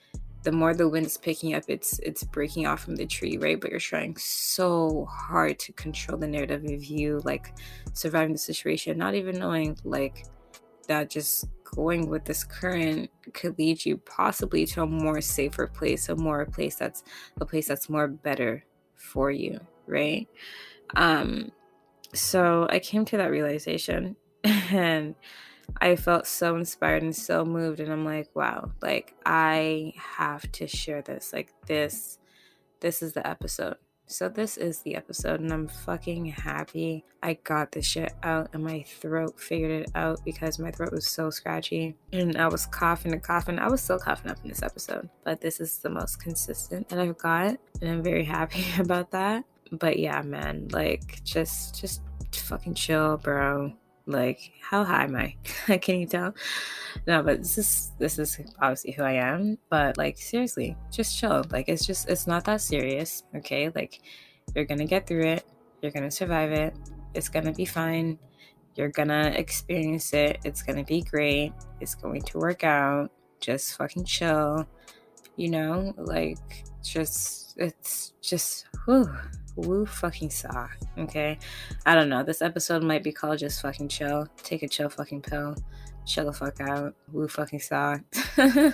the 0.42 0.53
more 0.53 0.74
the 0.74 0.88
wind 0.88 1.07
is 1.07 1.18
picking 1.18 1.55
up, 1.55 1.64
it's 1.68 1.98
it's 2.00 2.24
breaking 2.24 2.66
off 2.66 2.83
from 2.83 2.96
the 2.96 3.07
tree, 3.07 3.37
right? 3.38 3.61
But 3.61 3.70
you're 3.70 3.81
trying 3.81 4.16
so 4.16 5.07
hard 5.07 5.59
to 5.61 5.72
control 5.72 6.18
the 6.18 6.26
narrative 6.26 6.64
of 6.64 6.85
you, 6.85 7.20
like 7.24 7.55
surviving 7.92 8.33
the 8.33 8.38
situation, 8.38 8.98
not 8.98 9.14
even 9.14 9.38
knowing 9.38 9.76
like 9.85 10.26
that 10.88 11.11
just 11.11 11.46
going 11.64 12.09
with 12.09 12.24
this 12.24 12.42
current 12.42 13.11
could 13.33 13.57
lead 13.59 13.85
you 13.85 13.96
possibly 13.98 14.66
to 14.66 14.83
a 14.83 14.87
more 14.87 15.20
safer 15.20 15.66
place, 15.66 16.09
a 16.09 16.16
more 16.16 16.44
place 16.46 16.74
that's 16.76 17.05
a 17.40 17.46
place 17.46 17.68
that's 17.68 17.88
more 17.88 18.09
better 18.09 18.64
for 18.96 19.31
you, 19.31 19.61
right? 19.87 20.29
Um 20.96 21.53
so 22.12 22.66
I 22.70 22.79
came 22.79 23.05
to 23.07 23.16
that 23.18 23.31
realization 23.31 24.16
and 24.44 25.14
I 25.81 25.96
felt 25.96 26.27
so 26.27 26.57
inspired 26.57 27.03
and 27.03 27.14
so 27.14 27.44
moved 27.44 27.81
and 27.81 27.92
I'm 27.92 28.05
like, 28.05 28.29
wow, 28.35 28.73
like 28.83 29.14
I 29.25 29.92
have 29.96 30.51
to 30.53 30.66
share 30.66 31.03
this. 31.03 31.33
Like 31.33 31.53
this 31.66 32.18
this 32.81 33.03
is 33.03 33.12
the 33.12 33.27
episode. 33.27 33.77
So 34.07 34.29
this 34.29 34.57
is 34.57 34.81
the 34.81 34.96
episode 34.96 35.40
and 35.40 35.53
I'm 35.53 35.68
fucking 35.68 36.27
happy 36.27 37.05
I 37.23 37.35
got 37.35 37.70
the 37.70 37.83
shit 37.83 38.12
out 38.25 38.49
and 38.53 38.64
my 38.64 38.83
throat 38.83 39.38
figured 39.38 39.83
it 39.83 39.90
out 39.94 40.25
because 40.25 40.59
my 40.59 40.73
throat 40.73 40.92
was 40.92 41.07
so 41.07 41.31
scratchy 41.31 41.94
and 42.12 42.37
I 42.37 42.49
was 42.49 42.66
coughing 42.66 43.12
and 43.12 43.23
coughing. 43.23 43.61
I 43.61 43.68
was 43.68 43.81
still 43.81 44.01
coughing 44.01 44.31
up 44.31 44.38
in 44.42 44.49
this 44.49 44.64
episode, 44.64 45.09
but 45.23 45.40
this 45.40 45.61
is 45.61 45.79
the 45.79 45.90
most 45.90 46.18
consistent 46.20 46.88
that 46.88 46.99
I've 46.99 47.18
got 47.18 47.57
and 47.81 47.90
I'm 47.90 48.03
very 48.03 48.25
happy 48.37 48.64
about 48.81 49.12
that. 49.12 49.44
But 49.72 49.98
yeah, 49.98 50.22
man, 50.22 50.68
like 50.72 51.22
just 51.24 51.80
just 51.80 52.02
fucking 52.33 52.74
chill, 52.74 53.16
bro. 53.16 53.72
Like, 54.06 54.52
how 54.61 54.83
high 54.83 55.04
am 55.04 55.14
I? 55.14 55.37
Can 55.78 56.00
you 56.00 56.06
tell? 56.06 56.35
No, 57.06 57.22
but 57.22 57.38
this 57.38 57.59
is 57.59 57.92
this 57.98 58.18
is 58.18 58.40
obviously 58.61 58.92
who 58.92 59.04
I 59.04 59.12
am. 59.12 59.59
But 59.68 59.96
like, 59.96 60.18
seriously, 60.18 60.76
just 60.90 61.16
chill. 61.16 61.44
Like, 61.50 61.68
it's 61.68 61.87
just 61.87 62.09
it's 62.09 62.26
not 62.26 62.44
that 62.44 62.61
serious. 62.61 63.22
Okay, 63.37 63.70
like, 63.74 64.00
you're 64.54 64.64
gonna 64.64 64.87
get 64.87 65.06
through 65.06 65.26
it. 65.26 65.44
You're 65.80 65.92
gonna 65.92 66.11
survive 66.11 66.50
it. 66.50 66.74
It's 67.14 67.28
gonna 67.28 67.52
be 67.52 67.64
fine. 67.64 68.18
You're 68.74 68.88
gonna 68.88 69.33
experience 69.37 70.12
it. 70.12 70.38
It's 70.44 70.62
gonna 70.62 70.85
be 70.85 71.02
great. 71.02 71.52
It's 71.80 71.94
going 71.94 72.22
to 72.22 72.38
work 72.38 72.64
out. 72.64 73.12
Just 73.40 73.76
fucking 73.76 74.04
chill. 74.04 74.66
You 75.37 75.50
know, 75.50 75.94
like, 75.96 76.64
just 76.83 77.56
it's 77.59 78.12
just 78.20 78.66
whew 78.87 79.09
woo 79.56 79.86
fucking 79.86 80.30
saw. 80.30 80.68
Okay. 80.98 81.38
I 81.86 81.94
don't 81.94 82.08
know. 82.08 82.22
This 82.22 82.42
episode 82.42 82.82
might 82.82 83.02
be 83.02 83.12
called 83.12 83.38
just 83.38 83.62
fucking 83.62 83.88
chill. 83.88 84.26
Take 84.42 84.62
a 84.62 84.68
chill 84.68 84.88
fucking 84.88 85.22
pill. 85.22 85.56
Chill 86.06 86.26
the 86.26 86.32
fuck 86.32 86.60
out. 86.60 86.94
Woo 87.12 87.28
fucking 87.28 87.60
saw. 87.60 87.96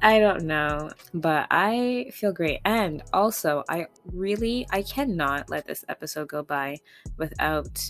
I 0.00 0.20
don't 0.20 0.44
know, 0.44 0.90
but 1.12 1.48
I 1.50 2.10
feel 2.12 2.32
great. 2.32 2.60
And 2.64 3.02
also, 3.12 3.64
I 3.68 3.86
really 4.12 4.66
I 4.70 4.82
cannot 4.82 5.50
let 5.50 5.66
this 5.66 5.84
episode 5.88 6.28
go 6.28 6.42
by 6.42 6.78
without 7.16 7.80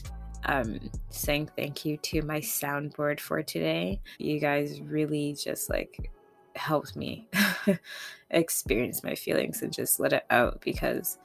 um 0.47 0.79
saying 1.11 1.51
thank 1.57 1.85
you 1.85 1.97
to 1.99 2.23
my 2.23 2.41
soundboard 2.41 3.21
for 3.21 3.43
today. 3.43 4.01
You 4.19 4.41
guys 4.41 4.81
really 4.81 5.35
just 5.35 5.69
like 5.69 6.11
helped 6.57 6.97
me 6.97 7.29
experience 8.31 9.03
my 9.03 9.15
feelings 9.15 9.63
and 9.63 9.73
just 9.73 10.01
let 10.01 10.13
it 10.13 10.25
out 10.31 10.61
because 10.61 11.19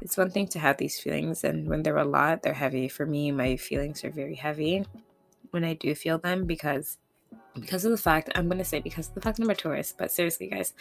it's 0.00 0.16
one 0.16 0.30
thing 0.30 0.46
to 0.48 0.58
have 0.58 0.76
these 0.76 0.98
feelings 1.00 1.44
and 1.44 1.68
when 1.68 1.82
they're 1.82 1.96
a 1.96 2.04
lot 2.04 2.42
they're 2.42 2.54
heavy. 2.54 2.88
For 2.88 3.06
me 3.06 3.30
my 3.32 3.56
feelings 3.56 4.04
are 4.04 4.10
very 4.10 4.34
heavy 4.34 4.84
when 5.50 5.64
i 5.64 5.74
do 5.74 5.94
feel 5.94 6.18
them 6.18 6.46
because 6.46 6.98
because 7.54 7.84
of 7.84 7.92
the 7.92 7.96
fact 7.96 8.28
i'm 8.34 8.48
going 8.48 8.58
to 8.58 8.64
say 8.64 8.80
because 8.80 9.08
of 9.08 9.14
the 9.14 9.20
fact 9.20 9.38
i'm 9.38 9.48
a 9.48 9.54
Taurus 9.54 9.94
but 9.96 10.10
seriously 10.10 10.48
guys 10.48 10.74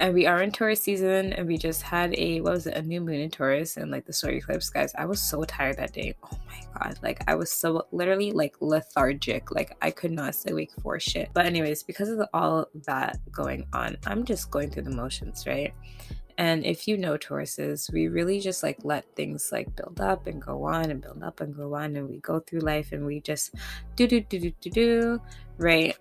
and 0.00 0.14
we 0.14 0.26
are 0.26 0.42
in 0.42 0.50
Taurus 0.50 0.80
season 0.80 1.34
and 1.34 1.46
we 1.46 1.58
just 1.58 1.82
had 1.82 2.14
a 2.18 2.40
what 2.40 2.54
was 2.54 2.66
it 2.66 2.74
a 2.74 2.82
new 2.82 3.02
moon 3.02 3.20
in 3.20 3.30
Taurus 3.30 3.76
and 3.76 3.90
like 3.90 4.06
the 4.06 4.12
solar 4.12 4.32
eclipse 4.32 4.70
guys 4.70 4.92
I 4.96 5.04
was 5.04 5.20
so 5.20 5.44
tired 5.44 5.76
that 5.76 5.92
day 5.92 6.14
oh 6.24 6.38
my 6.48 6.60
god 6.78 6.98
like 7.02 7.22
I 7.28 7.34
was 7.34 7.52
so 7.52 7.86
literally 7.92 8.32
like 8.32 8.56
lethargic 8.60 9.50
like 9.50 9.76
I 9.82 9.90
could 9.90 10.10
not 10.10 10.34
stay 10.34 10.52
awake 10.52 10.72
for 10.82 10.98
shit 10.98 11.28
but 11.34 11.44
anyways 11.44 11.82
because 11.82 12.08
of 12.08 12.16
the, 12.16 12.28
all 12.32 12.66
that 12.86 13.18
going 13.30 13.66
on 13.74 13.98
I'm 14.06 14.24
just 14.24 14.50
going 14.50 14.70
through 14.70 14.84
the 14.84 14.90
motions 14.90 15.46
right 15.46 15.74
and 16.38 16.64
if 16.64 16.88
you 16.88 16.96
know 16.96 17.18
Tauruses, 17.18 17.92
we 17.92 18.08
really 18.08 18.40
just 18.40 18.62
like 18.62 18.78
let 18.82 19.04
things 19.14 19.50
like 19.52 19.76
build 19.76 20.00
up 20.00 20.26
and 20.26 20.40
go 20.40 20.64
on 20.64 20.90
and 20.90 21.02
build 21.02 21.22
up 21.22 21.42
and 21.42 21.54
go 21.54 21.74
on. 21.74 21.96
And 21.96 22.08
we 22.08 22.16
go 22.20 22.40
through 22.40 22.60
life 22.60 22.92
and 22.92 23.04
we 23.04 23.20
just 23.20 23.54
do, 23.94 24.06
do, 24.06 24.22
do, 24.22 24.40
do, 24.40 24.52
do, 24.62 24.70
do, 24.70 25.22
right? 25.58 25.94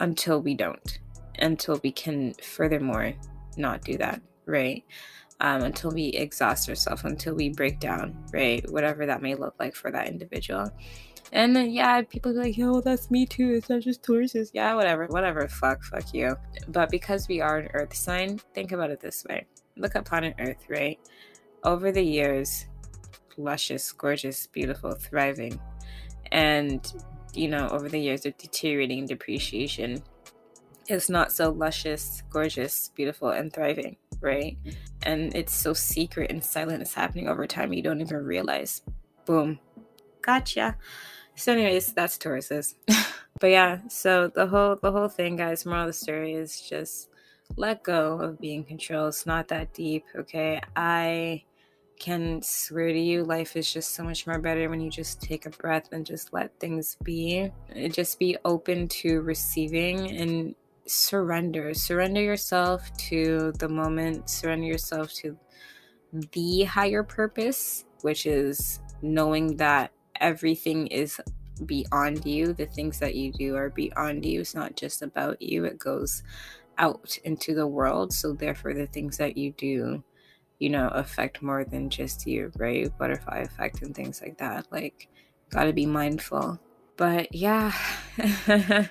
Until 0.00 0.42
we 0.42 0.56
don't. 0.56 0.98
Until 1.38 1.78
we 1.84 1.92
can, 1.92 2.34
furthermore, 2.42 3.14
not 3.56 3.82
do 3.82 3.96
that, 3.98 4.20
right? 4.46 4.84
Um, 5.40 5.62
until 5.62 5.90
we 5.90 6.06
exhaust 6.08 6.68
ourselves, 6.68 7.04
until 7.04 7.34
we 7.34 7.50
break 7.50 7.78
down, 7.78 8.16
right? 8.32 8.64
Whatever 8.70 9.06
that 9.06 9.22
may 9.22 9.34
look 9.34 9.54
like 9.58 9.74
for 9.74 9.90
that 9.90 10.08
individual. 10.08 10.70
And 11.32 11.54
then, 11.54 11.70
yeah, 11.70 12.02
people 12.02 12.32
be 12.32 12.38
like, 12.38 12.56
yo, 12.56 12.80
that's 12.80 13.10
me 13.10 13.26
too. 13.26 13.54
It's 13.54 13.68
not 13.68 13.82
just 13.82 14.02
Tauruses. 14.02 14.50
Yeah, 14.54 14.74
whatever, 14.74 15.06
whatever. 15.06 15.46
Fuck, 15.48 15.82
fuck 15.82 16.14
you. 16.14 16.36
But 16.68 16.90
because 16.90 17.28
we 17.28 17.40
are 17.40 17.58
an 17.58 17.68
earth 17.74 17.94
sign, 17.94 18.38
think 18.54 18.72
about 18.72 18.90
it 18.90 19.00
this 19.00 19.24
way 19.28 19.46
look 19.76 19.94
at 19.94 20.04
planet 20.04 20.34
Earth, 20.38 20.64
right? 20.68 20.98
Over 21.64 21.92
the 21.92 22.02
years, 22.02 22.66
luscious, 23.36 23.92
gorgeous, 23.92 24.46
beautiful, 24.46 24.92
thriving. 24.92 25.60
And, 26.32 26.92
you 27.34 27.48
know, 27.48 27.68
over 27.68 27.88
the 27.88 27.98
years 27.98 28.26
of 28.26 28.36
deteriorating 28.36 29.06
depreciation, 29.06 30.02
it's 30.88 31.10
not 31.10 31.32
so 31.32 31.50
luscious, 31.50 32.22
gorgeous, 32.30 32.90
beautiful, 32.94 33.30
and 33.30 33.52
thriving, 33.52 33.96
right? 34.20 34.56
And 35.02 35.34
it's 35.34 35.54
so 35.54 35.72
secret 35.72 36.30
and 36.30 36.44
silent. 36.44 36.82
It's 36.82 36.94
happening 36.94 37.28
over 37.28 37.46
time. 37.46 37.72
You 37.72 37.82
don't 37.82 38.00
even 38.00 38.24
realize. 38.24 38.82
Boom. 39.24 39.58
Gotcha. 40.22 40.76
So, 41.34 41.52
anyways, 41.52 41.92
that's 41.92 42.18
Tauruses. 42.18 42.74
but 43.40 43.48
yeah, 43.48 43.80
so 43.88 44.28
the 44.28 44.46
whole 44.46 44.76
the 44.76 44.92
whole 44.92 45.08
thing, 45.08 45.36
guys, 45.36 45.66
moral 45.66 45.82
of 45.82 45.88
the 45.88 45.92
story 45.92 46.34
is 46.34 46.60
just 46.60 47.10
let 47.56 47.82
go 47.82 48.20
of 48.20 48.40
being 48.40 48.64
controlled. 48.64 49.08
It's 49.08 49.26
not 49.26 49.48
that 49.48 49.72
deep, 49.72 50.04
okay? 50.16 50.60
I 50.74 51.44
can 51.98 52.42
swear 52.42 52.88
to 52.88 52.98
you, 52.98 53.24
life 53.24 53.56
is 53.56 53.72
just 53.72 53.94
so 53.94 54.04
much 54.04 54.26
more 54.26 54.38
better 54.38 54.68
when 54.68 54.80
you 54.80 54.90
just 54.90 55.20
take 55.20 55.46
a 55.46 55.50
breath 55.50 55.88
and 55.92 56.04
just 56.04 56.32
let 56.32 56.58
things 56.58 56.96
be. 57.02 57.50
Just 57.90 58.18
be 58.18 58.36
open 58.44 58.88
to 58.88 59.20
receiving 59.22 60.10
and 60.10 60.54
surrender. 60.86 61.74
Surrender 61.74 62.22
yourself 62.22 62.94
to 62.96 63.52
the 63.58 63.68
moment, 63.68 64.30
surrender 64.30 64.66
yourself 64.66 65.12
to 65.14 65.36
the 66.32 66.64
higher 66.64 67.02
purpose, 67.02 67.84
which 68.02 68.26
is 68.26 68.80
knowing 69.02 69.56
that 69.56 69.92
everything 70.20 70.86
is 70.88 71.20
beyond 71.64 72.24
you. 72.24 72.52
The 72.52 72.66
things 72.66 72.98
that 73.00 73.14
you 73.14 73.32
do 73.32 73.56
are 73.56 73.70
beyond 73.70 74.24
you. 74.24 74.40
It's 74.40 74.54
not 74.54 74.76
just 74.76 75.02
about 75.02 75.40
you, 75.42 75.64
it 75.64 75.78
goes 75.78 76.22
out 76.78 77.18
into 77.24 77.54
the 77.54 77.66
world. 77.66 78.12
So, 78.12 78.32
therefore, 78.32 78.74
the 78.74 78.86
things 78.86 79.16
that 79.18 79.36
you 79.36 79.52
do, 79.52 80.04
you 80.58 80.70
know, 80.70 80.88
affect 80.88 81.42
more 81.42 81.64
than 81.64 81.90
just 81.90 82.26
you, 82.26 82.52
right? 82.56 82.96
Butterfly 82.98 83.38
effect 83.38 83.82
and 83.82 83.94
things 83.94 84.20
like 84.22 84.38
that. 84.38 84.66
Like, 84.70 85.08
gotta 85.50 85.72
be 85.72 85.86
mindful. 85.86 86.60
But 86.96 87.34
yeah, 87.34 87.72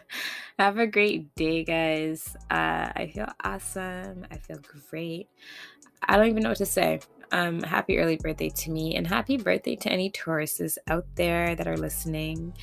have 0.57 0.77
a 0.77 0.87
great 0.87 1.33
day, 1.35 1.63
guys. 1.63 2.35
Uh, 2.49 2.91
I 2.95 3.11
feel 3.13 3.27
awesome. 3.43 4.25
I 4.31 4.37
feel 4.37 4.59
great. 4.89 5.29
I 6.07 6.17
don't 6.17 6.27
even 6.27 6.43
know 6.43 6.49
what 6.49 6.57
to 6.59 6.65
say. 6.65 6.99
Um, 7.31 7.61
happy 7.63 7.97
early 7.97 8.17
birthday 8.17 8.49
to 8.49 8.71
me, 8.71 8.95
and 8.95 9.05
happy 9.07 9.37
birthday 9.37 9.75
to 9.77 9.89
any 9.91 10.11
Tauruses 10.11 10.77
out 10.87 11.05
there 11.15 11.55
that 11.55 11.67
are 11.67 11.75
listening. 11.75 12.53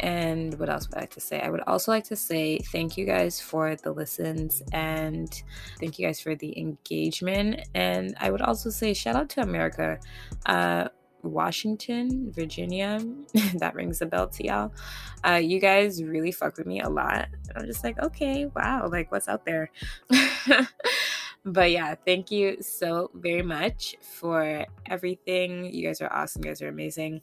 And 0.00 0.58
what 0.58 0.70
else 0.70 0.88
would 0.88 0.96
I 0.96 1.00
like 1.00 1.14
to 1.14 1.20
say? 1.20 1.40
I 1.40 1.50
would 1.50 1.60
also 1.66 1.90
like 1.90 2.04
to 2.04 2.16
say 2.16 2.58
thank 2.58 2.96
you 2.96 3.04
guys 3.04 3.40
for 3.40 3.74
the 3.76 3.92
listens 3.92 4.62
and 4.72 5.42
thank 5.80 5.98
you 5.98 6.06
guys 6.06 6.20
for 6.20 6.34
the 6.36 6.56
engagement. 6.58 7.68
And 7.74 8.14
I 8.20 8.30
would 8.30 8.42
also 8.42 8.70
say 8.70 8.94
shout 8.94 9.16
out 9.16 9.28
to 9.30 9.42
America. 9.42 9.98
Uh, 10.46 10.88
Washington, 11.22 12.32
Virginia. 12.32 13.00
that 13.54 13.74
rings 13.74 14.00
a 14.00 14.06
bell 14.06 14.28
to 14.28 14.46
y'all. 14.46 14.72
Uh, 15.24 15.34
you 15.34 15.60
guys 15.60 16.02
really 16.02 16.32
fuck 16.32 16.56
with 16.56 16.66
me 16.66 16.80
a 16.80 16.88
lot. 16.88 17.28
I'm 17.54 17.66
just 17.66 17.84
like, 17.84 17.98
okay, 18.00 18.46
wow, 18.46 18.88
like 18.90 19.10
what's 19.12 19.28
out 19.28 19.44
there? 19.44 19.70
but 21.44 21.70
yeah, 21.70 21.94
thank 22.06 22.30
you 22.30 22.58
so 22.60 23.10
very 23.14 23.42
much 23.42 23.96
for 24.00 24.66
everything. 24.86 25.72
You 25.72 25.86
guys 25.86 26.00
are 26.00 26.12
awesome. 26.12 26.44
You 26.44 26.50
guys 26.50 26.62
are 26.62 26.68
amazing. 26.68 27.22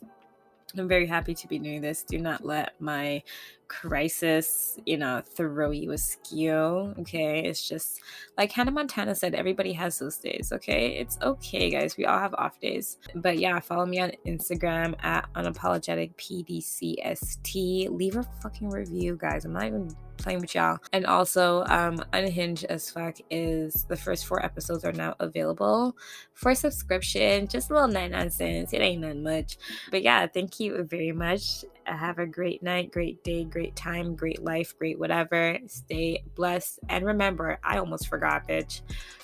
I'm 0.77 0.87
very 0.87 1.07
happy 1.07 1.33
to 1.33 1.47
be 1.47 1.57
doing 1.57 1.81
this. 1.81 2.03
Do 2.03 2.19
not 2.19 2.45
let 2.45 2.79
my 2.79 3.23
crisis, 3.67 4.79
you 4.85 4.97
know, 4.97 5.23
throw 5.25 5.71
you 5.71 5.91
askew. 5.91 6.93
Okay. 6.99 7.45
It's 7.45 7.67
just 7.67 8.01
like 8.37 8.51
Hannah 8.51 8.71
Montana 8.71 9.15
said, 9.15 9.33
everybody 9.33 9.73
has 9.73 9.97
those 9.99 10.17
days. 10.17 10.51
Okay. 10.53 10.97
It's 10.97 11.17
okay, 11.21 11.71
guys. 11.71 11.97
We 11.97 12.05
all 12.05 12.19
have 12.19 12.35
off 12.35 12.59
days. 12.59 12.97
But 13.15 13.39
yeah, 13.39 13.59
follow 13.59 13.85
me 13.85 13.99
on 13.99 14.11
Instagram 14.27 14.95
at 15.03 15.27
unapologeticpdcst. 15.33 17.89
Leave 17.89 18.15
a 18.15 18.23
fucking 18.41 18.69
review, 18.69 19.17
guys. 19.19 19.45
I'm 19.45 19.53
not 19.53 19.65
even 19.65 19.95
playing 20.19 20.39
with 20.39 20.53
y'all. 20.55 20.77
And 20.93 21.05
also, 21.05 21.63
um, 21.65 22.03
Unhinged 22.13 22.65
as 22.65 22.89
fuck 22.89 23.17
is 23.29 23.85
the 23.85 23.95
first 23.95 24.25
four 24.25 24.43
episodes 24.43 24.85
are 24.85 24.91
now 24.91 25.15
available 25.19 25.95
for 26.33 26.53
subscription. 26.53 27.47
Just 27.47 27.69
a 27.69 27.73
little 27.73 27.87
nine 27.87 28.29
cents. 28.29 28.73
It 28.73 28.81
ain't 28.81 29.01
nothing 29.01 29.23
much. 29.23 29.57
But 29.91 30.03
yeah, 30.03 30.27
thank 30.27 30.59
you 30.59 30.83
very 30.83 31.11
much. 31.11 31.63
Have 31.85 32.19
a 32.19 32.25
great 32.25 32.61
night, 32.61 32.91
great 32.91 33.23
day, 33.23 33.43
great 33.43 33.75
time, 33.75 34.15
great 34.15 34.43
life, 34.43 34.77
great 34.77 34.99
whatever. 34.99 35.57
Stay 35.67 36.23
blessed. 36.35 36.79
And 36.89 37.05
remember, 37.05 37.59
I 37.63 37.77
almost 37.77 38.07
forgot, 38.07 38.47
bitch. 38.47 38.81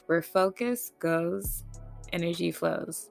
Where 0.08 0.22
focus 0.22 0.92
goes, 1.00 1.64
energy 2.12 2.52
flows. 2.52 3.10